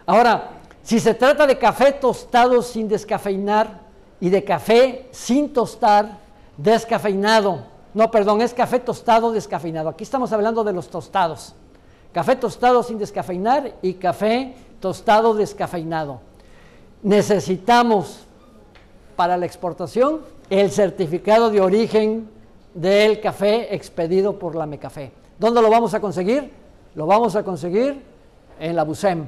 [0.06, 0.51] Ahora,
[0.82, 3.82] si se trata de café tostado sin descafeinar
[4.22, 6.20] y de café sin tostar
[6.56, 9.87] descafeinado, no, perdón, es café tostado descafeinado.
[9.87, 11.53] Aquí estamos hablando de los tostados.
[12.11, 16.19] Café tostado sin descafeinar y café tostado descafeinado.
[17.03, 18.25] Necesitamos
[19.15, 20.19] para la exportación
[20.49, 22.29] el certificado de origen
[22.73, 25.13] del café expedido por la Mecafé.
[25.39, 26.51] ¿Dónde lo vamos a conseguir?
[26.95, 28.03] Lo vamos a conseguir
[28.59, 29.25] en la BUSEM,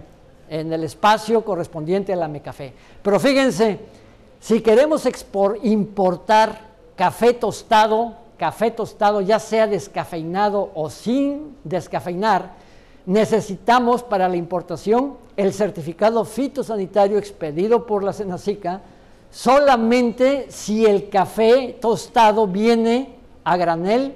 [0.49, 2.74] en el espacio correspondiente a la Mecafé.
[3.01, 3.80] Pero fíjense,
[4.41, 5.07] si queremos
[5.63, 12.54] importar café tostado café tostado, ya sea descafeinado o sin descafeinar,
[13.06, 18.82] necesitamos para la importación el certificado fitosanitario expedido por la Senacica
[19.30, 24.16] solamente si el café tostado viene a granel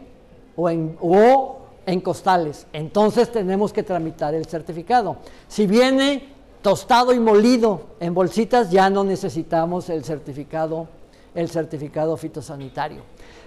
[0.56, 2.68] o en, o en costales.
[2.74, 5.18] Entonces tenemos que tramitar el certificado.
[5.48, 6.30] Si viene
[6.62, 10.88] tostado y molido en bolsitas, ya no necesitamos el certificado,
[11.34, 13.02] el certificado fitosanitario.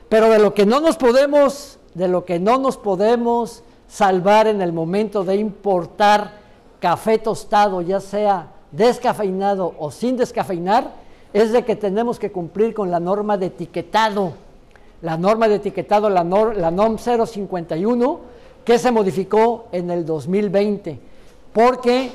[0.08, 4.60] Pero de lo que no nos podemos, de lo que no nos podemos salvar en
[4.60, 6.32] el momento de importar
[6.80, 10.90] café tostado, ya sea descafeinado o sin descafeinar,
[11.32, 14.32] es de que tenemos que cumplir con la norma de etiquetado.
[15.02, 18.20] La norma de etiquetado, la, la NOM 051,
[18.64, 20.98] que se modificó en el 2020,
[21.52, 22.10] porque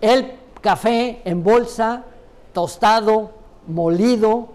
[0.00, 2.04] el café en bolsa,
[2.52, 3.30] tostado,
[3.66, 4.48] molido,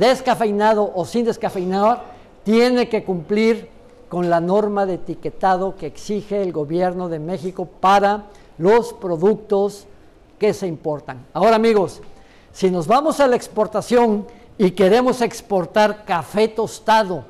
[0.00, 2.02] descafeinado o sin descafeinar,
[2.42, 3.68] tiene que cumplir
[4.08, 8.24] con la norma de etiquetado que exige el gobierno de México para
[8.58, 9.86] los productos
[10.38, 11.26] que se importan.
[11.32, 12.00] Ahora amigos,
[12.52, 14.26] si nos vamos a la exportación
[14.58, 17.24] y queremos exportar café tostado,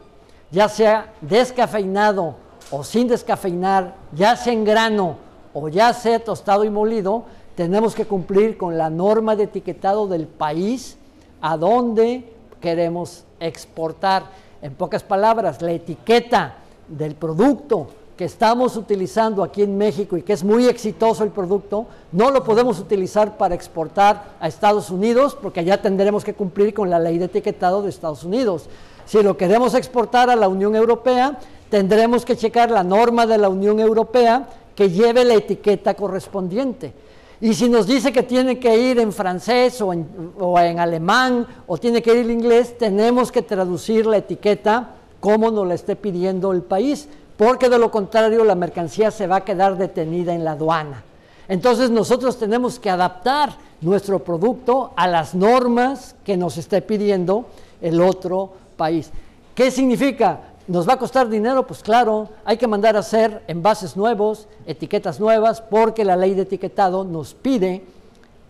[0.50, 2.36] ya sea descafeinado
[2.70, 5.16] o sin descafeinar, ya sea en grano
[5.52, 7.24] o ya sea tostado y molido,
[7.56, 10.96] tenemos que cumplir con la norma de etiquetado del país
[11.40, 14.24] a donde queremos exportar.
[14.62, 16.56] En pocas palabras, la etiqueta
[16.88, 21.86] del producto que estamos utilizando aquí en México y que es muy exitoso el producto,
[22.12, 26.90] no lo podemos utilizar para exportar a Estados Unidos porque ya tendremos que cumplir con
[26.90, 28.68] la ley de etiquetado de Estados Unidos.
[29.06, 31.38] Si lo queremos exportar a la Unión Europea,
[31.70, 34.46] tendremos que checar la norma de la Unión Europea
[34.76, 36.92] que lleve la etiqueta correspondiente.
[37.41, 42.03] Y si nos dice que tiene que ir en francés o en, alemán o tiene
[42.03, 46.62] que ir en inglés, tenemos que traducir la etiqueta como nos la esté pidiendo el
[46.62, 51.03] país, porque de lo contrario la mercancía se va a quedar detenida en la aduana.
[51.49, 57.47] Entonces nosotros tenemos que adaptar nuestro producto a las normas que nos esté pidiendo
[57.80, 59.11] el otro país.
[59.55, 60.41] ¿Qué significa?
[60.70, 61.66] ¿Nos va a costar dinero?
[61.66, 66.42] Pues claro, hay que mandar a hacer envases nuevos, etiquetas nuevas, porque la ley de
[66.42, 67.82] etiquetado nos pide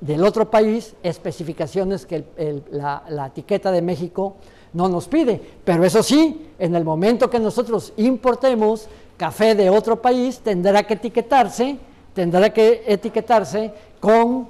[0.03, 2.27] del otro país especificaciones que
[2.73, 4.37] la, la etiqueta de México
[4.75, 5.41] no nos pide.
[5.65, 10.93] Pero eso sí, en el momento que nosotros importemos café de otro país, tendrá que
[10.93, 11.79] etiquetarse,
[12.13, 14.47] tendrá que etiquetarse con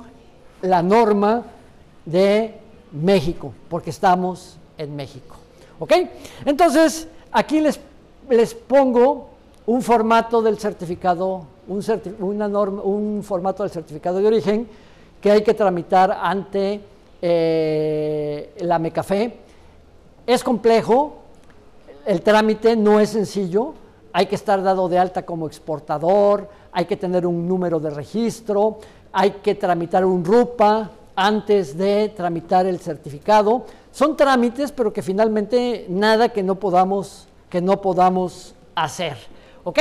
[0.63, 1.45] la norma
[2.05, 2.53] de
[2.91, 5.37] México, porque estamos en México.
[5.79, 5.93] ¿Ok?
[6.45, 9.29] Entonces, Aquí les, pongo
[9.67, 14.69] un formato del certificado, un formato del certificado de origen
[15.21, 16.81] que hay que tramitar ante
[17.23, 19.37] eh, la MECAFE.
[20.27, 21.19] Es complejo,
[22.07, 23.75] el trámite no es sencillo,
[24.13, 28.79] hay que estar dado de alta como exportador, hay que tener un número de registro,
[29.13, 33.67] hay que tramitar un RUPA antes de tramitar el certificado.
[34.01, 39.19] Son trámites, pero que finalmente nada que no podamos, que no podamos hacer.
[39.63, 39.79] ¿Ok?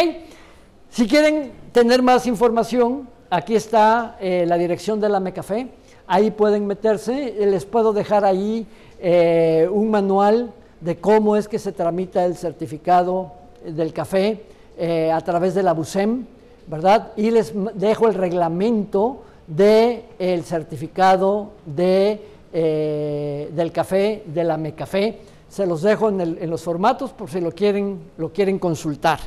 [0.90, 5.70] Si quieren tener más información, aquí está eh, la dirección de la Mecafé.
[6.06, 7.34] Ahí pueden meterse.
[7.40, 8.68] Les puedo dejar ahí
[9.00, 10.52] eh, un manual
[10.82, 13.32] de cómo es que se tramita el certificado
[13.66, 14.44] del café
[14.78, 16.26] eh, a través de la BUSEM,
[16.68, 17.14] ¿verdad?
[17.16, 22.20] Y les dejo el reglamento del certificado de,
[22.52, 25.20] del café, de la Mecafé.
[25.48, 29.20] Se los dejo en, en, los formatos por si lo quieren, lo quieren consultar.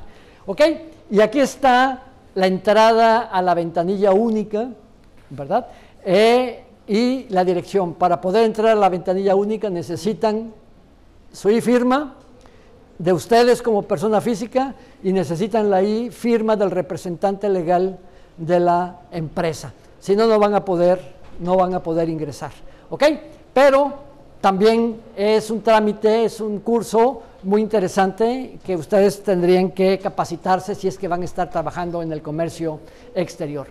[0.46, 0.60] ¿Ok?
[1.10, 2.02] Y aquí está
[2.34, 4.68] la entrada a la ventanilla única,
[5.30, 5.66] ¿verdad?
[6.04, 7.94] Eh, y la dirección.
[7.94, 10.52] Para poder entrar a la ventanilla única necesitan
[11.32, 12.14] su firma
[12.98, 17.98] de ustedes como persona física y necesitan la firma del representante legal
[18.36, 19.72] de la empresa.
[19.98, 21.00] Si no, no van a poder,
[21.40, 22.52] no van a poder ingresar.
[22.92, 23.04] ¿Ok?
[23.54, 23.90] Pero
[24.42, 30.88] también es un trámite, es un curso muy interesante que ustedes tendrían que capacitarse si
[30.88, 32.80] es que van a estar trabajando en el comercio
[33.14, 33.66] exterior.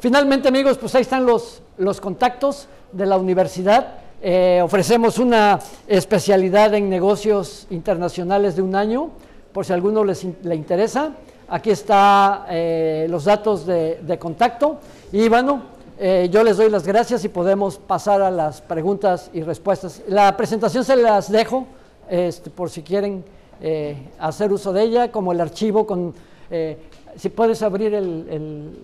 [0.00, 3.88] Finalmente, amigos, pues ahí están los, los contactos de la universidad.
[4.22, 9.10] Eh, ofrecemos una especialidad en negocios internacionales de un año,
[9.52, 11.12] por si a alguno les le interesa.
[11.46, 14.78] Aquí están eh, los datos de, de, contacto.
[15.12, 15.71] Y bueno,
[16.04, 20.02] eh, yo les doy las gracias y podemos pasar a las preguntas y respuestas.
[20.08, 21.64] La presentación se las dejo
[22.10, 23.24] este, por si quieren
[23.60, 26.12] eh, hacer uso de ella, como el archivo con,
[26.50, 26.76] eh,
[27.14, 27.92] si puedes abrir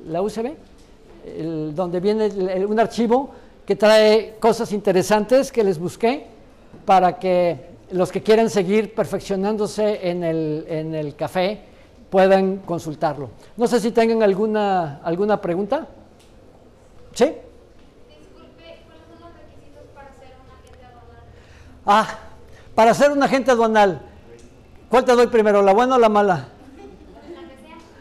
[0.07, 0.53] la USB,
[1.75, 2.29] donde viene
[2.65, 3.31] un archivo
[3.67, 6.25] que trae cosas interesantes que les busqué
[6.85, 7.59] para que
[7.91, 11.63] los que quieren seguir perfeccionándose en el, en el café
[12.11, 13.31] puedan consultarlo.
[13.57, 15.89] No sé si tengan alguna, alguna pregunta.
[17.19, 17.25] ¿Sí?
[17.25, 21.25] Disculpe, ¿cuáles son los requisitos para ser un agente aduanal?
[21.85, 22.07] Ah,
[22.77, 24.03] para ser un agente aduanal,
[24.89, 26.47] ¿cuál te doy primero, la buena o la mala?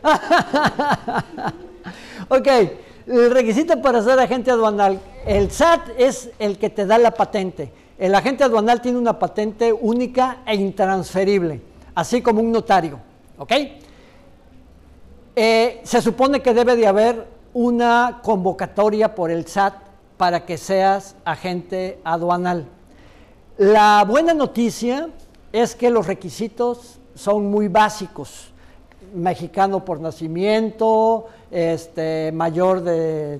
[2.30, 2.48] ok,
[3.08, 7.74] el requisito para ser agente aduanal, el SAT es el que te da la patente.
[7.98, 11.60] El agente aduanal tiene una patente única e intransferible,
[11.96, 13.00] así como un notario.
[13.40, 13.52] ¿Ok?
[15.36, 19.74] Eh, se supone que debe de haber una convocatoria por el SAT
[20.16, 22.68] para que seas agente aduanal.
[23.58, 25.10] La buena noticia
[25.52, 28.52] es que los requisitos son muy básicos.
[29.12, 33.40] Mexicano por nacimiento, este, mayor de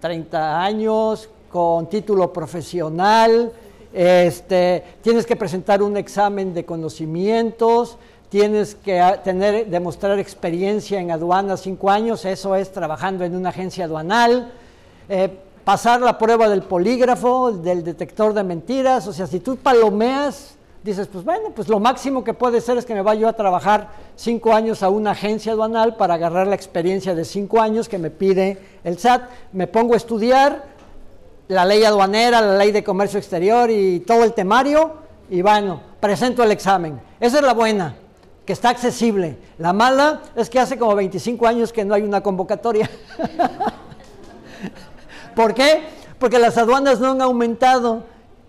[0.00, 3.52] 30 años, con título profesional,
[3.90, 7.96] este, tienes que presentar un examen de conocimientos,
[8.30, 13.84] tienes que tener, demostrar experiencia en aduanas cinco años, eso es trabajando en una agencia
[13.84, 14.52] aduanal.
[15.08, 15.28] Eh,
[15.64, 21.08] pasar la prueba del polígrafo, del detector de mentiras, o sea, si tú palomeas, dices,
[21.08, 23.88] pues bueno, pues lo máximo que puede ser es que me vaya yo a trabajar
[24.16, 28.10] cinco años a una agencia aduanal para agarrar la experiencia de cinco años que me
[28.10, 29.22] pide el SAT,
[29.52, 30.64] me pongo a estudiar
[31.48, 34.92] la ley aduanera, la ley de comercio exterior y todo el temario,
[35.28, 37.00] y bueno, presento el examen.
[37.18, 37.96] Esa es la buena,
[38.50, 39.36] que está accesible.
[39.58, 42.90] La mala es que hace como 25 años que no hay una convocatoria.
[45.36, 45.84] ¿Por qué?
[46.18, 48.02] Porque las aduanas no han aumentado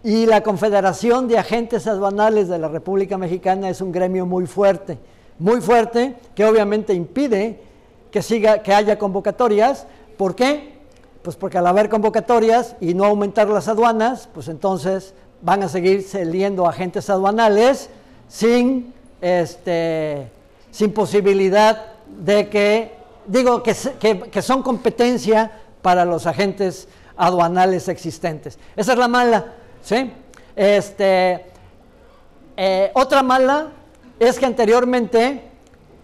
[0.04, 4.98] y la Confederación de Agentes Aduanales de la República Mexicana es un gremio muy fuerte,
[5.38, 7.62] muy fuerte, que obviamente impide
[8.10, 9.86] que, siga, que haya convocatorias.
[10.18, 10.80] ¿Por qué?
[11.22, 16.02] Pues porque al haber convocatorias y no aumentar las aduanas, pues entonces van a seguir
[16.02, 17.92] saliendo agentes aduanales
[18.28, 20.32] sin, este,
[20.72, 22.96] sin posibilidad de que,
[23.28, 25.52] digo, que, son competencia
[25.82, 28.58] para los agentes aduanales existentes.
[28.76, 30.12] Esa es la mala, ¿sí?
[30.56, 31.46] Este,
[32.58, 33.70] eh, otra mala
[34.20, 35.44] es que anteriormente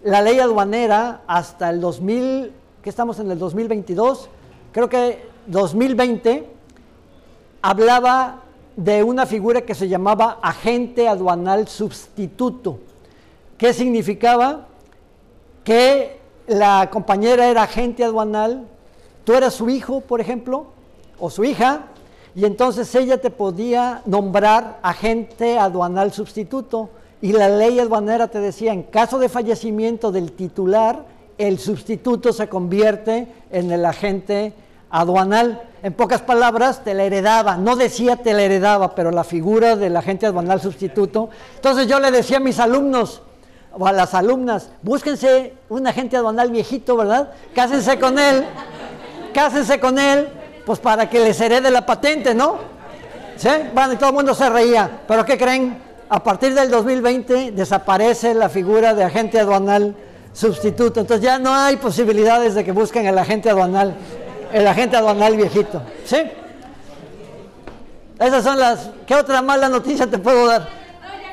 [0.02, 2.52] la ley aduanera hasta el 2000,
[2.82, 4.28] que estamos en el 2022,
[4.72, 6.46] creo que 2020,
[7.62, 8.42] hablaba
[8.76, 12.78] de una figura que se llamaba agente aduanal sustituto.
[13.58, 14.68] ¿Qué significaba?
[15.64, 18.66] Que la compañera era agente aduanal
[19.28, 20.68] tú eras su hijo, por ejemplo,
[21.18, 21.82] o su hija,
[22.34, 26.88] y entonces ella te podía nombrar agente aduanal sustituto.
[27.20, 31.04] Y la ley aduanera te decía, en caso de fallecimiento del titular,
[31.36, 34.54] el sustituto se convierte en el agente
[34.88, 35.60] aduanal.
[35.82, 37.58] En pocas palabras, te la heredaba.
[37.58, 41.28] No decía te la heredaba, pero la figura del agente aduanal sustituto.
[41.56, 43.20] Entonces yo le decía a mis alumnos
[43.78, 47.30] o a las alumnas, búsquense un agente aduanal viejito, ¿verdad?
[47.54, 48.44] Cásense con él
[49.38, 50.28] cásense con él,
[50.66, 52.58] pues para que les herede la patente, ¿no?
[53.36, 53.48] ¿Sí?
[53.72, 54.90] Bueno, y todo el mundo se reía.
[55.06, 55.80] ¿Pero qué creen?
[56.08, 59.94] A partir del 2020 desaparece la figura de agente aduanal
[60.32, 60.98] sustituto.
[61.00, 63.94] Entonces ya no hay posibilidades de que busquen el agente aduanal,
[64.52, 65.82] el agente aduanal viejito.
[66.04, 66.16] ¿Sí?
[68.18, 68.90] Esas son las...
[69.06, 70.77] ¿Qué otra mala noticia te puedo dar?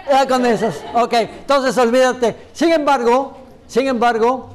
[0.10, 0.84] Ya con esas.
[0.94, 2.36] Ok, entonces olvídate.
[2.54, 3.34] Sin embargo,
[3.68, 4.50] sin embargo,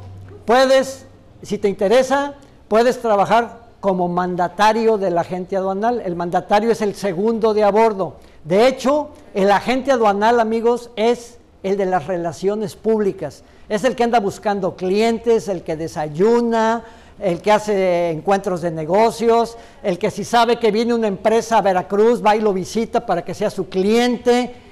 [0.45, 1.07] puedes,
[1.43, 2.35] si te interesa,
[2.69, 6.03] puedes trabajar como mandatario del agente aduanal.
[6.05, 8.17] El mandatario es el segundo de a bordo.
[8.45, 13.43] De hecho, el agente aduanal, amigos, es el de las relaciones públicas.
[13.69, 16.85] Es el que anda buscando clientes, el que desayuna,
[17.19, 21.63] el que hace encuentros de negocios, el que si sabe que viene una empresa a
[21.63, 24.70] Veracruz, va y lo visita para que sea su cliente.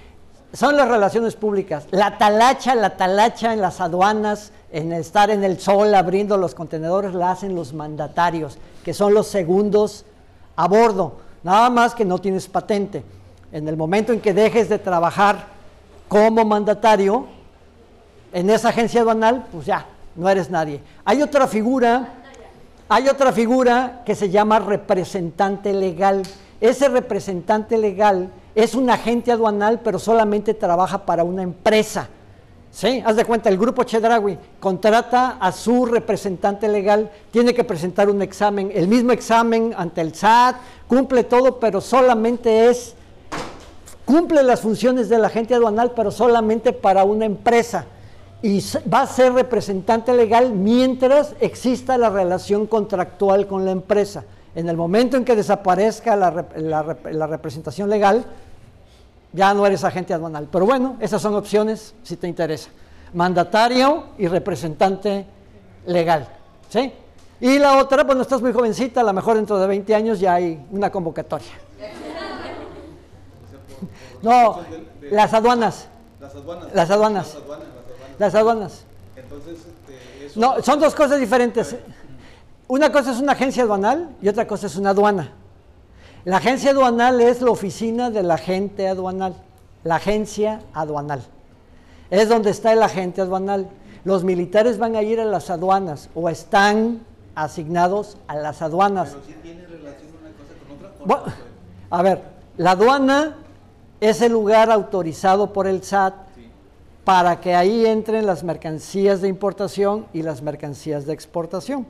[0.52, 1.86] Son las relaciones públicas.
[1.90, 7.14] La talacha, la talacha en las aduanas, en estar en el sol abriendo los contenedores,
[7.14, 10.04] la hacen los mandatarios, que son los segundos
[10.56, 11.18] a bordo.
[11.42, 13.04] Nada más que no tienes patente.
[13.52, 15.46] En el momento en que dejes de trabajar
[16.08, 17.26] como mandatario
[18.32, 20.80] en esa agencia aduanal, pues ya, no eres nadie.
[21.04, 22.14] Hay otra figura
[22.90, 26.22] hay otra figura que se llama representante legal.
[26.60, 32.08] Ese representante legal es un agente aduanal, pero solamente trabaja para una empresa.
[32.70, 33.02] ¿Sí?
[33.04, 38.20] Haz de cuenta, el grupo Chedrawi contrata a su representante legal, tiene que presentar un
[38.20, 40.56] examen, el mismo examen ante el SAT,
[40.86, 42.94] cumple todo, pero solamente es,
[44.04, 47.86] cumple las funciones del agente aduanal, pero solamente para una empresa
[48.42, 48.62] y
[48.92, 54.24] va a ser representante legal mientras exista la relación contractual con la empresa.
[54.58, 58.24] En el momento en que desaparezca la, representación legal,
[59.32, 60.48] ya no eres agente aduanal.
[60.50, 62.68] Pero bueno, esas son opciones si te interesa.
[63.14, 65.26] Mandatario y representante
[65.86, 66.26] legal.
[66.70, 66.92] ¿sí?
[67.40, 70.34] Y la otra, bueno, estás muy jovencita, a lo mejor dentro de 20 años ya
[70.34, 71.52] hay una convocatoria.
[74.22, 74.58] No,
[75.12, 75.86] las aduanas.
[76.18, 76.74] Las aduanas.
[76.74, 77.36] Las aduanas.
[78.18, 78.84] Las aduanas.
[79.14, 81.76] Entonces, este, No, son dos cosas diferentes.
[82.68, 85.32] Una cosa es una agencia aduanal y otra cosa es una aduana.
[86.26, 89.34] La agencia aduanal es la oficina del agente aduanal,
[89.84, 91.22] la agencia aduanal.
[92.10, 93.70] Es donde está el agente aduanal.
[94.04, 97.00] Los militares van a ir a las aduanas o están
[97.34, 99.16] asignados a las aduanas.
[99.26, 100.52] Pero tiene relación una cosa
[101.00, 101.34] con otra.
[101.88, 102.22] a ver,
[102.58, 103.36] la aduana
[103.98, 106.14] es el lugar autorizado por el SAT
[107.04, 111.86] para que ahí entren las mercancías de importación y las mercancías de exportación.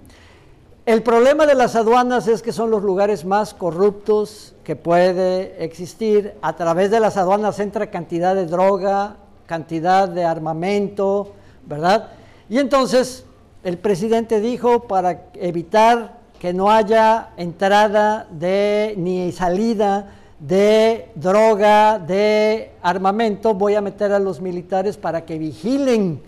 [0.88, 6.32] El problema de las aduanas es que son los lugares más corruptos que puede existir.
[6.40, 11.34] A través de las aduanas entra cantidad de droga, cantidad de armamento,
[11.66, 12.08] ¿verdad?
[12.48, 13.26] Y entonces
[13.64, 22.72] el presidente dijo para evitar que no haya entrada de ni salida de droga, de
[22.80, 26.22] armamento, voy a meter a los militares para que vigilen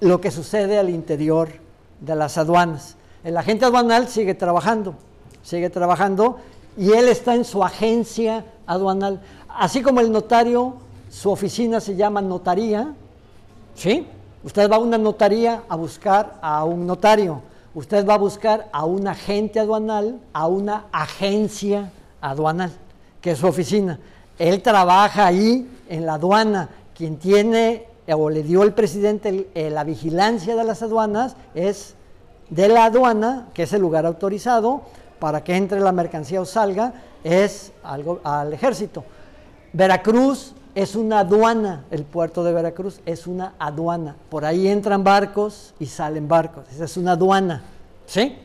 [0.00, 1.50] lo que sucede al interior
[2.00, 2.96] de las aduanas.
[3.24, 4.94] El agente aduanal sigue trabajando,
[5.42, 6.38] sigue trabajando
[6.76, 9.20] y él está en su agencia aduanal.
[9.48, 10.74] Así como el notario,
[11.10, 12.94] su oficina se llama notaría,
[13.74, 14.06] ¿sí?
[14.42, 17.40] Usted va a una notaría a buscar a un notario.
[17.74, 21.90] Usted va a buscar a un agente aduanal, a una agencia
[22.20, 22.72] aduanal
[23.22, 23.98] que es su oficina.
[24.38, 26.68] Él trabaja ahí en la aduana.
[26.94, 31.94] Quien tiene o le dio el presidente eh, la vigilancia de las aduanas es
[32.54, 34.82] de la aduana, que es el lugar autorizado
[35.18, 36.94] para que entre la mercancía o salga,
[37.24, 39.04] es algo, al ejército.
[39.72, 44.14] Veracruz es una aduana, el puerto de Veracruz es una aduana.
[44.28, 46.64] Por ahí entran barcos y salen barcos.
[46.70, 47.62] Esa es una aduana.
[48.06, 48.38] ¿Sí?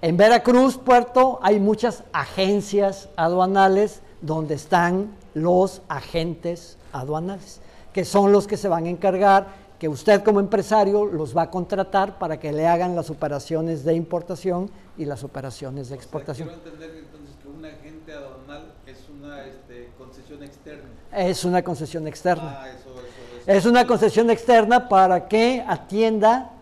[0.00, 7.60] En Veracruz, puerto, hay muchas agencias aduanales donde están los agentes aduanales,
[7.92, 9.48] que son los que se van a encargar,
[9.80, 13.94] que usted como empresario los va a contratar para que le hagan las operaciones de
[13.94, 16.48] importación y las operaciones de exportación.
[16.48, 20.84] quiero entender entonces que un agente aduanal es una este, concesión externa.
[21.16, 22.60] Es una concesión externa.
[22.60, 26.52] Ah, eso, eso, es una concesión externa para que atienda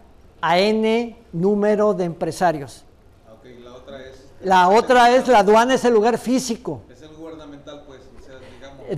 [0.41, 2.85] a N número de empresarios.
[3.29, 4.27] Ah, okay, la otra es...
[4.43, 6.83] La otra es, la aduana es el lugar físico.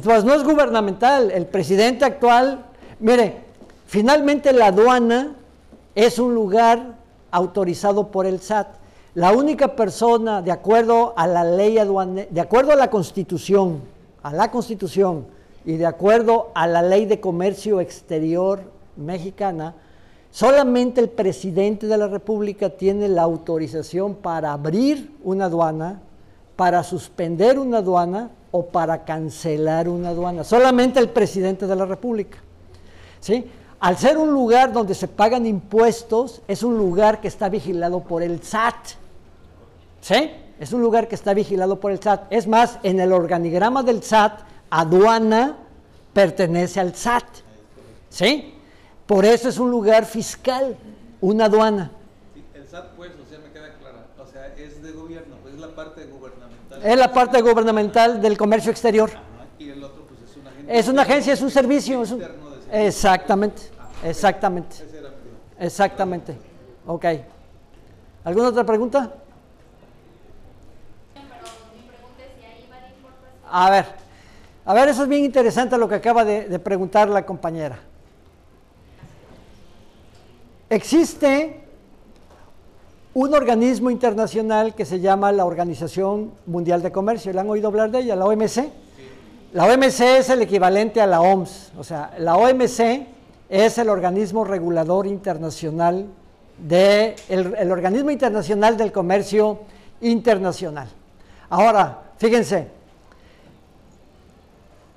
[0.04, 1.30] Pues no es gubernamental.
[1.30, 2.66] El presidente actual,
[3.00, 3.49] mire,
[3.90, 5.34] finalmente la aduana
[5.96, 6.94] es un lugar
[7.32, 8.68] autorizado por el SAT.
[9.14, 13.80] La única persona, de acuerdo a la ley aduanera, de acuerdo a la constitución,
[14.22, 15.26] a la constitución
[15.64, 18.60] y de acuerdo a la ley de comercio exterior
[18.94, 19.74] mexicana,
[20.30, 26.00] solamente el presidente de la República tiene la autorización para abrir una aduana,
[26.54, 30.44] para suspender una aduana o para cancelar una aduana.
[30.44, 32.38] Solamente el presidente de la República.
[33.18, 33.44] ¿sí?
[33.80, 38.22] Al ser un lugar donde se pagan impuestos, es un lugar que está vigilado por
[38.22, 38.74] el SAT.
[40.02, 40.30] ¿Sí?
[40.58, 42.30] Es un lugar que está vigilado por el SAT.
[42.30, 45.56] Es más, en el organigrama del SAT, aduana
[46.12, 47.24] pertenece al SAT.
[48.10, 48.54] ¿Sí?
[49.06, 50.76] Por eso es un lugar fiscal,
[51.22, 51.90] una aduana.
[52.34, 54.06] Sí, el SAT, pues, o sea, me queda clara.
[54.18, 56.80] O sea, es de gobierno, pues es la parte gubernamental.
[56.84, 59.08] Es la parte gubernamental del comercio exterior.
[59.08, 60.74] Ajá, Y el otro, pues es una agencia.
[60.74, 62.02] Es una agencia, es un servicio.
[62.02, 62.49] es un-.
[62.72, 63.62] Exactamente,
[64.04, 64.76] exactamente,
[65.58, 66.36] exactamente.
[66.86, 67.04] Ok.
[68.24, 69.12] ¿Alguna otra pregunta?
[73.52, 73.86] A ver,
[74.64, 77.80] a ver, eso es bien interesante lo que acaba de, de preguntar la compañera.
[80.68, 81.60] Existe
[83.12, 87.32] un organismo internacional que se llama la Organización Mundial de Comercio.
[87.32, 88.14] ¿Le han oído hablar de ella?
[88.14, 88.70] La OMC.
[89.52, 91.72] La OMC es el equivalente a la OMS.
[91.76, 93.06] O sea, la OMC
[93.48, 96.06] es el organismo regulador internacional
[96.56, 99.58] de el, organismo internacional del comercio
[100.00, 100.88] internacional.
[101.48, 102.68] Ahora, fíjense,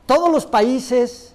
[0.05, 1.34] todos los países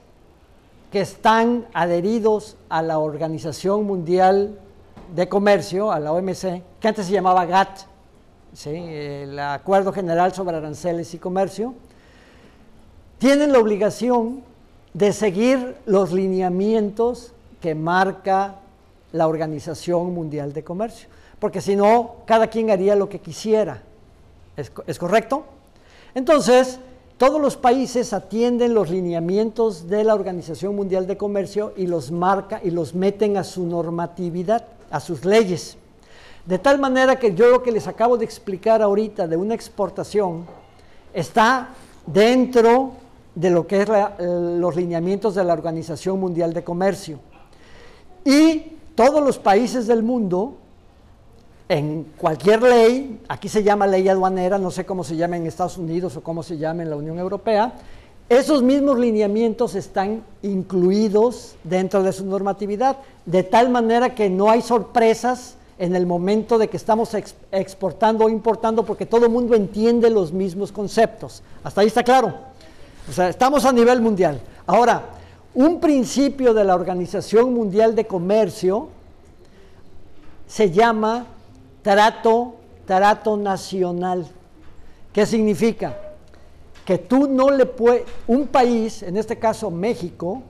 [0.93, 4.61] que están adheridos a la Organización Mundial
[5.15, 7.81] de Comercio, a la OMC, que antes se llamaba GATT,
[8.65, 11.75] el Acuerdo General sobre Aranceles y Comercio,
[13.19, 14.43] tienen la obligación
[14.95, 18.57] de seguir los lineamientos que marca
[19.13, 21.09] la Organización Mundial de Comercio,
[21.39, 23.83] porque si no, cada quien haría lo que quisiera.
[24.57, 25.45] ¿Es, es correcto?
[26.15, 26.79] Entonces,
[27.17, 32.61] todos los países atienden los lineamientos de la Organización Mundial de Comercio y los marca
[32.63, 35.77] y los meten a su normatividad, a sus leyes.
[36.47, 40.47] De tal manera que yo lo que les acabo de explicar ahorita de una exportación
[41.13, 41.71] está
[42.07, 42.93] dentro
[43.39, 43.89] de lo que es
[44.19, 47.21] los lineamientos de la Organización Mundial de Comercio.
[48.25, 50.57] Y todos los países del mundo
[51.69, 55.79] en cualquier ley, aquí se llama ley aduanera, no sé cómo se llama en Estados
[55.79, 57.75] Unidos o cómo se llama en la Unión Europea,
[58.29, 64.63] esos mismos lineamientos están incluidos dentro de su normatividad, de tal manera que no hay
[64.63, 69.55] sorpresas en el momento de que estamos ex- exportando o importando, porque todo el mundo
[69.55, 71.43] entiende los mismos conceptos.
[71.63, 72.49] ¿Hasta ahí está claro?
[73.09, 74.41] O sea, estamos a nivel mundial.
[74.67, 75.03] Ahora,
[75.55, 78.89] un principio de la Organización Mundial de Comercio
[80.47, 81.27] se llama
[81.83, 82.57] trato,
[82.87, 84.27] trato nacional.
[85.13, 85.97] ¿Qué significa?
[86.85, 90.43] Que tú no le puedes, un país, en este caso México,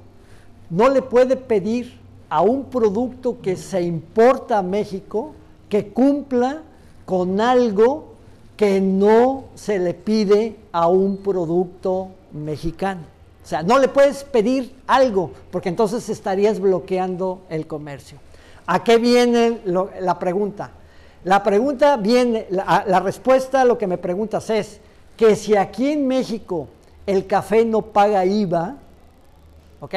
[0.68, 1.98] no le puede pedir
[2.28, 5.32] a un producto que se importa a México
[5.68, 6.62] que cumpla
[7.06, 8.14] con algo
[8.56, 13.02] que no se le pide a un producto mexicano.
[13.44, 18.18] O sea, no le puedes pedir algo, porque entonces estarías bloqueando el comercio.
[18.66, 20.70] ¿A qué viene la pregunta?
[21.24, 24.80] La pregunta viene, la, la respuesta a lo que me preguntas es
[25.16, 26.68] que si aquí en México
[27.06, 28.76] el café no paga IVA,
[29.80, 29.94] ¿ok?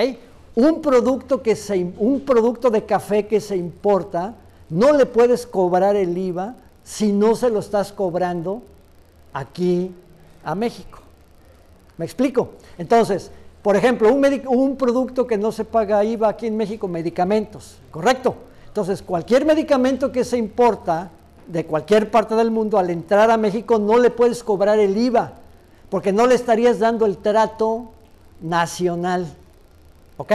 [0.55, 4.33] Un producto, que se, un producto de café que se importa,
[4.69, 8.61] no le puedes cobrar el IVA si no se lo estás cobrando
[9.33, 9.91] aquí
[10.43, 11.00] a México.
[12.01, 12.53] ¿Me explico?
[12.79, 13.29] Entonces,
[13.61, 18.33] por ejemplo, un, producto que no se paga IVA aquí en México, medicamentos, ¿correcto?
[18.65, 21.11] Entonces, cualquier medicamento que se importa
[21.45, 25.33] de cualquier parte del mundo, al entrar a México no le puedes cobrar el IVA,
[25.91, 27.91] porque no le estarías dando el trato
[28.41, 29.27] nacional.
[30.17, 30.31] ¿Ok?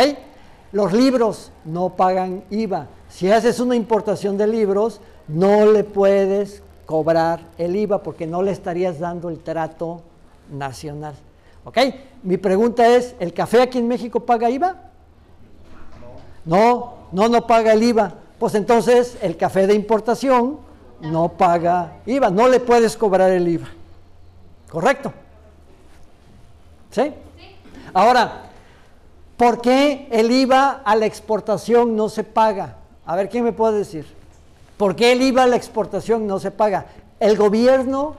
[0.70, 2.86] Los libros no pagan IVA.
[3.09, 8.52] Si haces una importación de libros, no le puedes cobrar el IVA porque no le
[8.52, 10.02] estarías dando el trato
[10.48, 11.16] nacional.
[11.66, 11.78] ¿Ok?
[12.22, 14.76] Mi pregunta es, ¿el café aquí en México paga IVA?
[16.44, 18.14] No, no, no paga el IVA.
[18.38, 20.60] Pues entonces el café de importación
[21.01, 23.66] no paga IVA, no le puedes cobrar el IVA.
[24.70, 25.12] ¿Correcto?
[26.93, 27.12] ¿Sí?
[27.93, 28.44] Ahora,
[29.36, 32.76] ¿por qué el IVA a la exportación no se paga?
[33.05, 34.06] A ver, ¿quién me puede decir?
[34.76, 36.86] ¿Por qué el IVA a la exportación no se paga?
[37.18, 38.14] El gobierno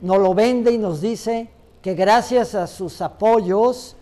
[0.00, 1.50] nos lo vende y nos dice
[1.82, 3.96] que gracias a sus apoyos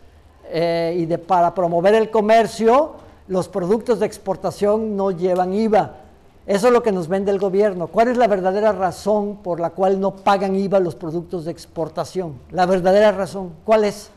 [0.50, 2.92] eh, y de, para promover el comercio,
[3.28, 5.96] los productos de exportación no llevan IVA.
[6.46, 7.86] Eso es lo que nos vende el gobierno.
[7.86, 12.34] ¿Cuál es la verdadera razón por la cual no pagan IVA los productos de exportación?
[12.50, 14.10] La verdadera razón, ¿cuál es?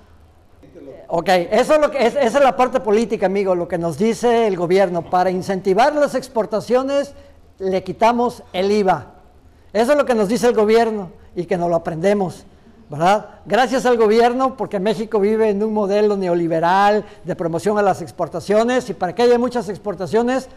[1.07, 3.98] Ok, eso es lo que, es- esa es la parte política, amigo, lo que nos
[3.98, 5.10] dice el gobierno.
[5.10, 7.14] Para incentivar las exportaciones,
[7.60, 9.11] le quitamos el IVA.
[9.72, 12.45] Eso es lo que nos dice el gobierno y que nos lo aprendemos.
[13.45, 18.90] Gracias al gobierno, porque México vive en un modelo neoliberal de promoción a las exportaciones
[18.90, 20.48] y para que haya muchas exportaciones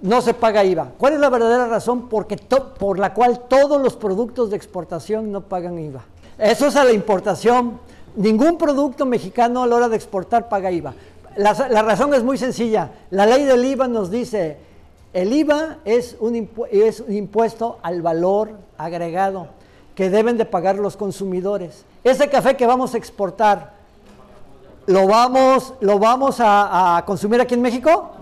[0.00, 0.92] no se paga IVA.
[0.98, 5.42] ¿Cuál es la verdadera razón Porque por la cual todos los productos de exportación no
[5.42, 6.02] pagan IVA?
[6.36, 7.80] Eso es a la importación.
[8.16, 10.94] Ningún producto mexicano a la hora de exportar paga IVA.
[11.36, 12.90] La, la razón es muy sencilla.
[13.10, 14.56] La ley del IVA nos dice,
[15.12, 19.57] el IVA es un, es un impuesto al valor agregado
[19.98, 21.84] que deben de pagar los consumidores.
[22.04, 23.72] Ese café que vamos a exportar,
[24.86, 28.12] ¿lo vamos, lo vamos a, consumir aquí en México?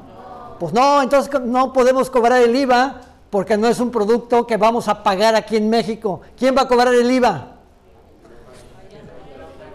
[0.58, 4.88] Pues no, entonces no podemos cobrar el IVA porque no es un producto que vamos
[4.88, 6.22] a pagar aquí en México.
[6.38, 7.56] ¿Quién va a cobrar el IVA?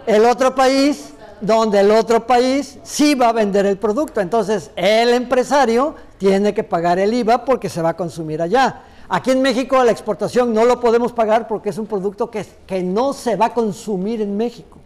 [0.07, 4.21] El otro país, donde el otro país sí va a vender el producto.
[4.21, 8.85] Entonces el empresario tiene que pagar el IVA porque se va a consumir allá.
[9.13, 13.11] Aquí en México la exportación no lo podemos pagar porque es un producto que, no
[13.11, 14.77] se va a consumir en México.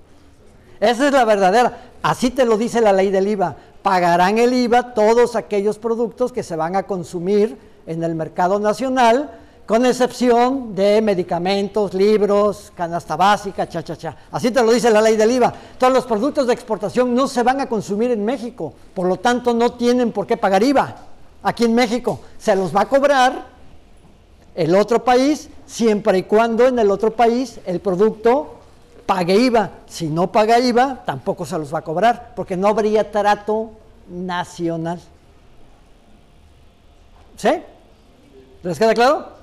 [0.79, 1.91] Esa es la verdadera.
[2.01, 3.55] Así te lo dice la ley del IVA.
[3.83, 9.29] Pagarán el IVA todos aquellos productos que se van a consumir en el mercado nacional,
[9.67, 14.17] con excepción de medicamentos, libros, canasta básica, cha, cha, cha.
[14.31, 15.53] Así te lo dice la ley del IVA.
[15.77, 19.53] Todos los productos de exportación no se van a consumir en México, por lo tanto
[19.53, 20.95] no tienen por qué pagar IVA.
[21.43, 23.54] Aquí en México se los va a cobrar
[24.55, 28.55] el otro país, siempre y cuando en el otro país el producto
[29.05, 29.71] pague IVA.
[29.85, 33.71] Si no paga IVA, tampoco se los va a cobrar, porque no habría trato
[34.07, 34.99] nacional.
[37.35, 37.49] ¿Sí?
[38.63, 39.35] ¿Les queda claro?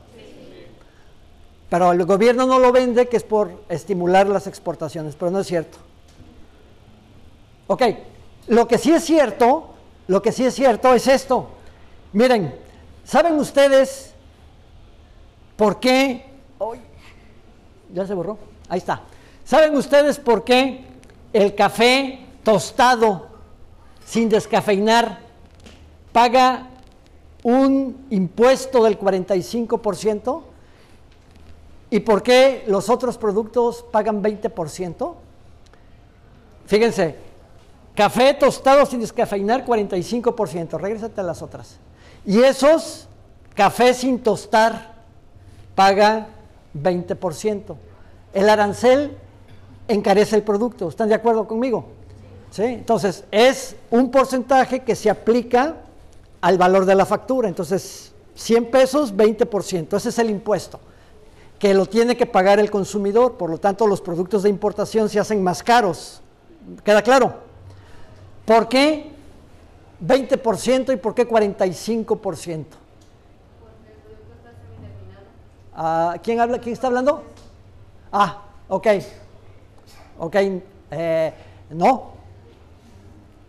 [1.69, 5.47] Pero el gobierno no lo vende, que es por estimular las exportaciones, pero no es
[5.47, 5.79] cierto.
[7.67, 7.83] Ok,
[8.49, 9.71] lo que sí es cierto,
[10.07, 11.49] lo que sí es cierto es esto.
[12.13, 12.55] Miren,
[13.05, 14.12] ¿saben ustedes
[15.63, 16.25] ¿Por qué?
[17.95, 18.37] ya se borró.
[18.69, 19.03] Ahí está.
[19.45, 20.85] ¿Saben ustedes por qué
[21.33, 23.29] el café tostado
[24.05, 25.21] sin descafeinar
[26.11, 26.69] paga
[27.45, 30.43] un impuesto del 45%?
[31.91, 35.15] ¿Y por qué los otros productos pagan 20%?
[36.67, 37.15] Fíjense,
[37.95, 41.79] café tostado sin descafeinar 45%, regrésate a las otras.
[42.27, 43.07] Y esos,
[43.55, 44.92] café sin tostar
[45.75, 46.29] paga
[46.75, 47.77] 20%.
[48.35, 49.17] El arancel
[49.89, 50.89] encarece el producto.
[50.89, 51.87] ¿Están de acuerdo conmigo?
[52.51, 52.65] ¿Sí?
[52.65, 55.77] Entonces, es un porcentaje que se aplica
[56.41, 57.49] al valor de la factura.
[57.49, 59.97] Entonces, 100 pesos, 20%.
[59.97, 60.81] Ese es el impuesto
[61.63, 63.35] que lo tiene que pagar el consumidor.
[63.35, 66.21] Por lo tanto, los productos de importación se hacen más caros.
[66.85, 67.35] ¿Queda claro?
[68.45, 69.13] ¿Por qué
[70.05, 72.65] 20% y por qué 45%?
[75.85, 76.61] Ah, ¿Quién habla?
[76.61, 77.25] ¿Quién está hablando?
[78.13, 78.87] Ah, ok.
[80.21, 80.37] Ok,
[80.93, 81.35] eh,
[81.71, 82.13] no.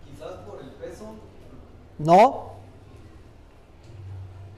[0.04, 1.14] Quizás por el peso.
[2.00, 2.54] No.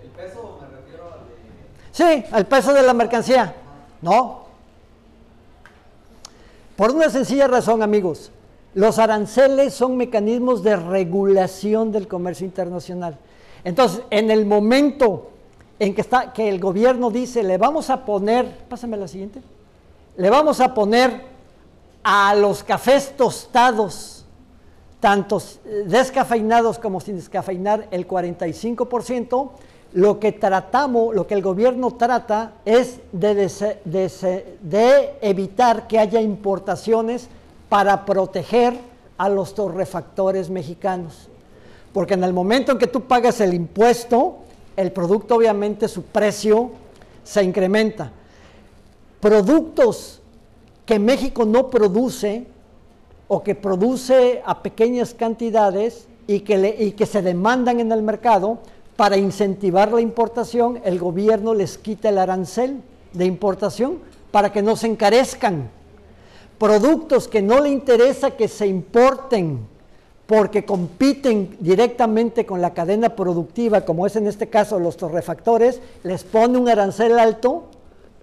[0.02, 1.18] ¿El peso me refiero a...
[1.92, 3.54] Sí, al peso de la mercancía.
[4.02, 4.46] No.
[6.78, 8.32] Por una sencilla razón, amigos.
[8.74, 13.18] Los aranceles son mecanismos de regulación del comercio internacional.
[13.66, 15.32] Entonces, en el momento
[15.80, 19.42] en que, está, que el gobierno dice, le vamos a poner, pásame la siguiente,
[20.18, 21.24] le vamos a poner
[22.04, 24.26] a los cafés tostados,
[25.00, 25.42] tanto
[25.86, 29.50] descafeinados como sin descafeinar, el 45%,
[29.94, 33.36] lo que tratamos, lo que el gobierno trata es de,
[34.62, 37.28] de evitar que haya importaciones
[37.70, 38.78] para proteger
[39.18, 41.30] a los torrefactores mexicanos.
[41.94, 44.45] Porque en el momento en que tú pagas el impuesto,
[44.76, 46.72] el producto obviamente su precio
[47.24, 48.12] se incrementa.
[49.20, 50.22] Productos
[50.86, 52.46] que México no produce
[53.28, 58.60] o que produce a pequeñas cantidades y que, se demandan en el mercado,
[58.96, 62.82] para incentivar la importación, el gobierno les quita el arancel
[63.14, 64.00] de importación
[64.32, 65.70] para que no se encarezcan.
[66.58, 69.68] Productos que no le interesa que se importen
[70.28, 76.24] porque compiten directamente con la cadena productiva, como es en este caso los torrefactores, les
[76.24, 77.66] pone un arancel alto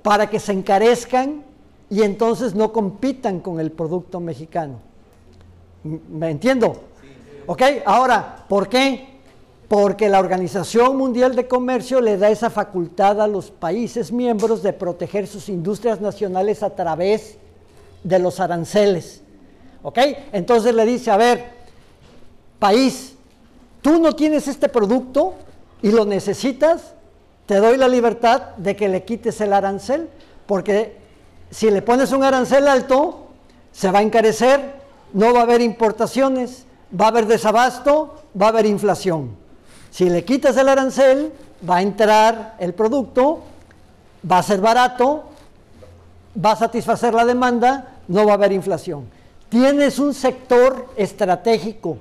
[0.03, 1.45] para que se encarezcan
[1.89, 4.79] y entonces no compitan con el producto mexicano.
[5.85, 6.81] ¿Me entiendo?
[7.47, 7.63] ¿Ok?
[7.85, 9.09] Ahora, ¿por qué?
[9.69, 14.73] Porque la Organización Mundial de Comercio le da esa facultad a los países miembros de
[14.73, 17.37] proteger sus industrias nacionales a través
[18.03, 19.23] de los aranceles.
[19.83, 19.99] ¿Ok?
[20.33, 21.62] Entonces le dice, a ver,
[22.63, 23.17] país,
[23.81, 25.35] tú no tienes este producto
[25.83, 26.95] y lo necesitas,
[27.47, 30.09] te doy la libertad de que le quites el arancel,
[30.47, 31.03] porque
[31.51, 33.27] Si le pones un arancel alto,
[33.73, 34.59] se va a encarecer,
[35.13, 36.65] no va a haber importaciones,
[36.99, 39.37] va a haber desabasto, va a haber inflación.
[39.91, 41.31] Si le quitas el arancel,
[41.69, 43.41] va a entrar el producto,
[44.25, 45.25] va a ser barato,
[46.43, 49.05] va a satisfacer la demanda, no va a haber inflación.
[49.51, 51.99] Tienes un sector estratégico,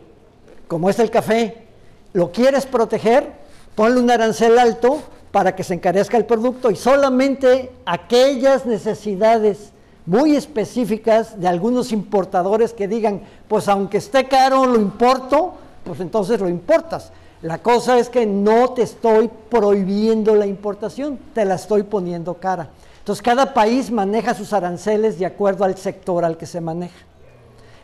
[0.71, 1.67] como es el café,
[2.13, 3.29] lo quieres proteger,
[3.75, 9.73] ponle un arancel alto para que se encarezca el producto y solamente aquellas necesidades
[10.05, 16.39] muy específicas de algunos importadores que digan, pues aunque esté caro lo importo, pues entonces
[16.39, 17.11] lo importas.
[17.41, 22.69] La cosa es que no te estoy prohibiendo la importación, te la estoy poniendo cara.
[22.99, 27.10] Entonces cada país maneja sus aranceles de acuerdo al sector al que se maneja.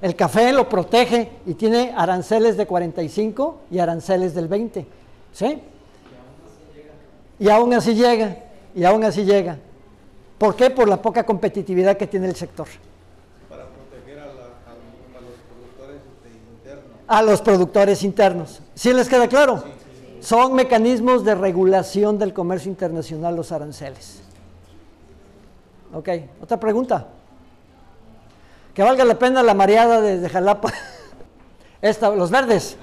[0.02, 4.86] El café lo protege y tiene aranceles de 45 y aranceles del 20.
[5.34, 5.62] ¿Sí?
[7.40, 8.38] Y aún así llega,
[8.76, 9.58] y aún así llega.
[10.38, 10.70] ¿Por qué?
[10.70, 12.68] Por la poca competitividad que tiene el sector.
[13.50, 16.02] Para proteger a, la- a- a los productores
[16.52, 16.86] internos.
[17.08, 18.62] A los productores internos.
[18.76, 19.64] ¿Sí les queda claro?
[20.20, 24.20] Son mecanismos de regulación del comercio internacional los aranceles.
[25.94, 26.10] Ok,
[26.42, 27.08] otra pregunta.
[28.78, 30.72] Que valga la pena la mareada de, de Jalapa.
[31.82, 32.78] Esta, los verdes.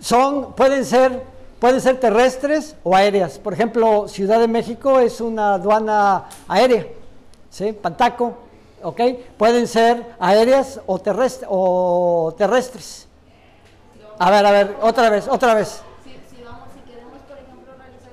[0.00, 1.22] Son, pueden ser,
[1.60, 3.38] pueden ser terrestres o aéreas.
[3.38, 6.86] Por ejemplo, Ciudad de México es una aduana aérea.
[7.50, 7.72] ¿Sí?
[7.74, 8.38] Pantaco.
[8.82, 9.00] Ok.
[9.36, 13.06] Pueden ser aéreas o, terrestre- o terrestres.
[14.18, 15.82] A ver, a ver, otra vez, otra vez.
[16.04, 18.12] Si, vamos, si queremos, por ejemplo, realizar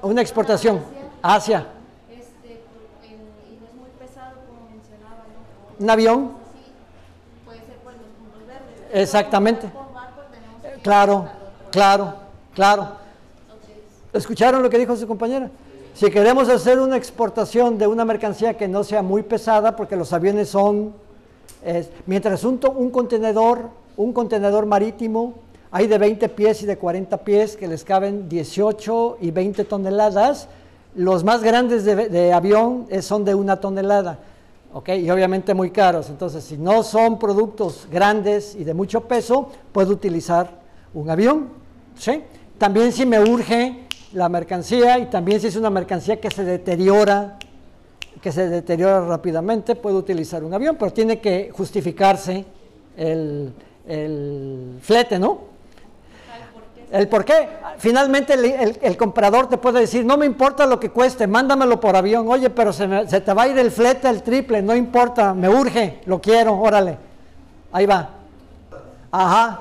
[0.00, 0.80] una, Una exportación.
[1.20, 1.66] a Asia.
[2.08, 5.40] este, por- en- y no es muy pesado, como mencionaba, ¿no?
[5.78, 6.32] Un avión.
[6.54, 6.72] Sí,
[7.44, 9.02] puede ser por los verdes.
[9.02, 9.70] Exactamente.
[10.82, 11.28] Claro,
[11.70, 12.14] claro,
[12.54, 12.88] claro.
[14.12, 15.50] ¿Escucharon lo que dijo su compañera?
[15.94, 20.12] Si queremos hacer una exportación de una mercancía que no sea muy pesada, porque los
[20.12, 20.94] aviones son,
[21.64, 25.34] es- mientras un, un contenedor, un contenedor marítimo,
[25.70, 30.48] hay de 20 pies y de 40 pies que les caben 18 y 20 toneladas,
[30.94, 34.18] los más grandes de, de avión eh, son de una tonelada,
[34.78, 34.90] ¿ok?
[34.90, 36.08] Y obviamente muy caros.
[36.08, 40.60] Entonces, si no son productos grandes y de mucho peso, puedo utilizar
[40.94, 41.48] un avión,
[41.96, 42.22] ¿sí?
[42.58, 47.38] También si me urge la mercancía y también si es una mercancía que se deteriora,
[48.22, 52.44] que se deteriora rápidamente, puedo utilizar un avión, pero tiene que justificarse
[52.96, 53.52] el,
[53.84, 55.57] el flete, ¿no?
[56.90, 57.48] El por qué.
[57.78, 62.26] Finalmente el, comprador te puede decir, no me importa lo que cueste, mándamelo por avión.
[62.28, 65.34] Oye, pero se, me- se te va a ir el flete, el triple, no importa,
[65.34, 66.96] me urge, lo quiero, órale.
[67.72, 68.08] Ahí va.
[69.10, 69.60] Ajá.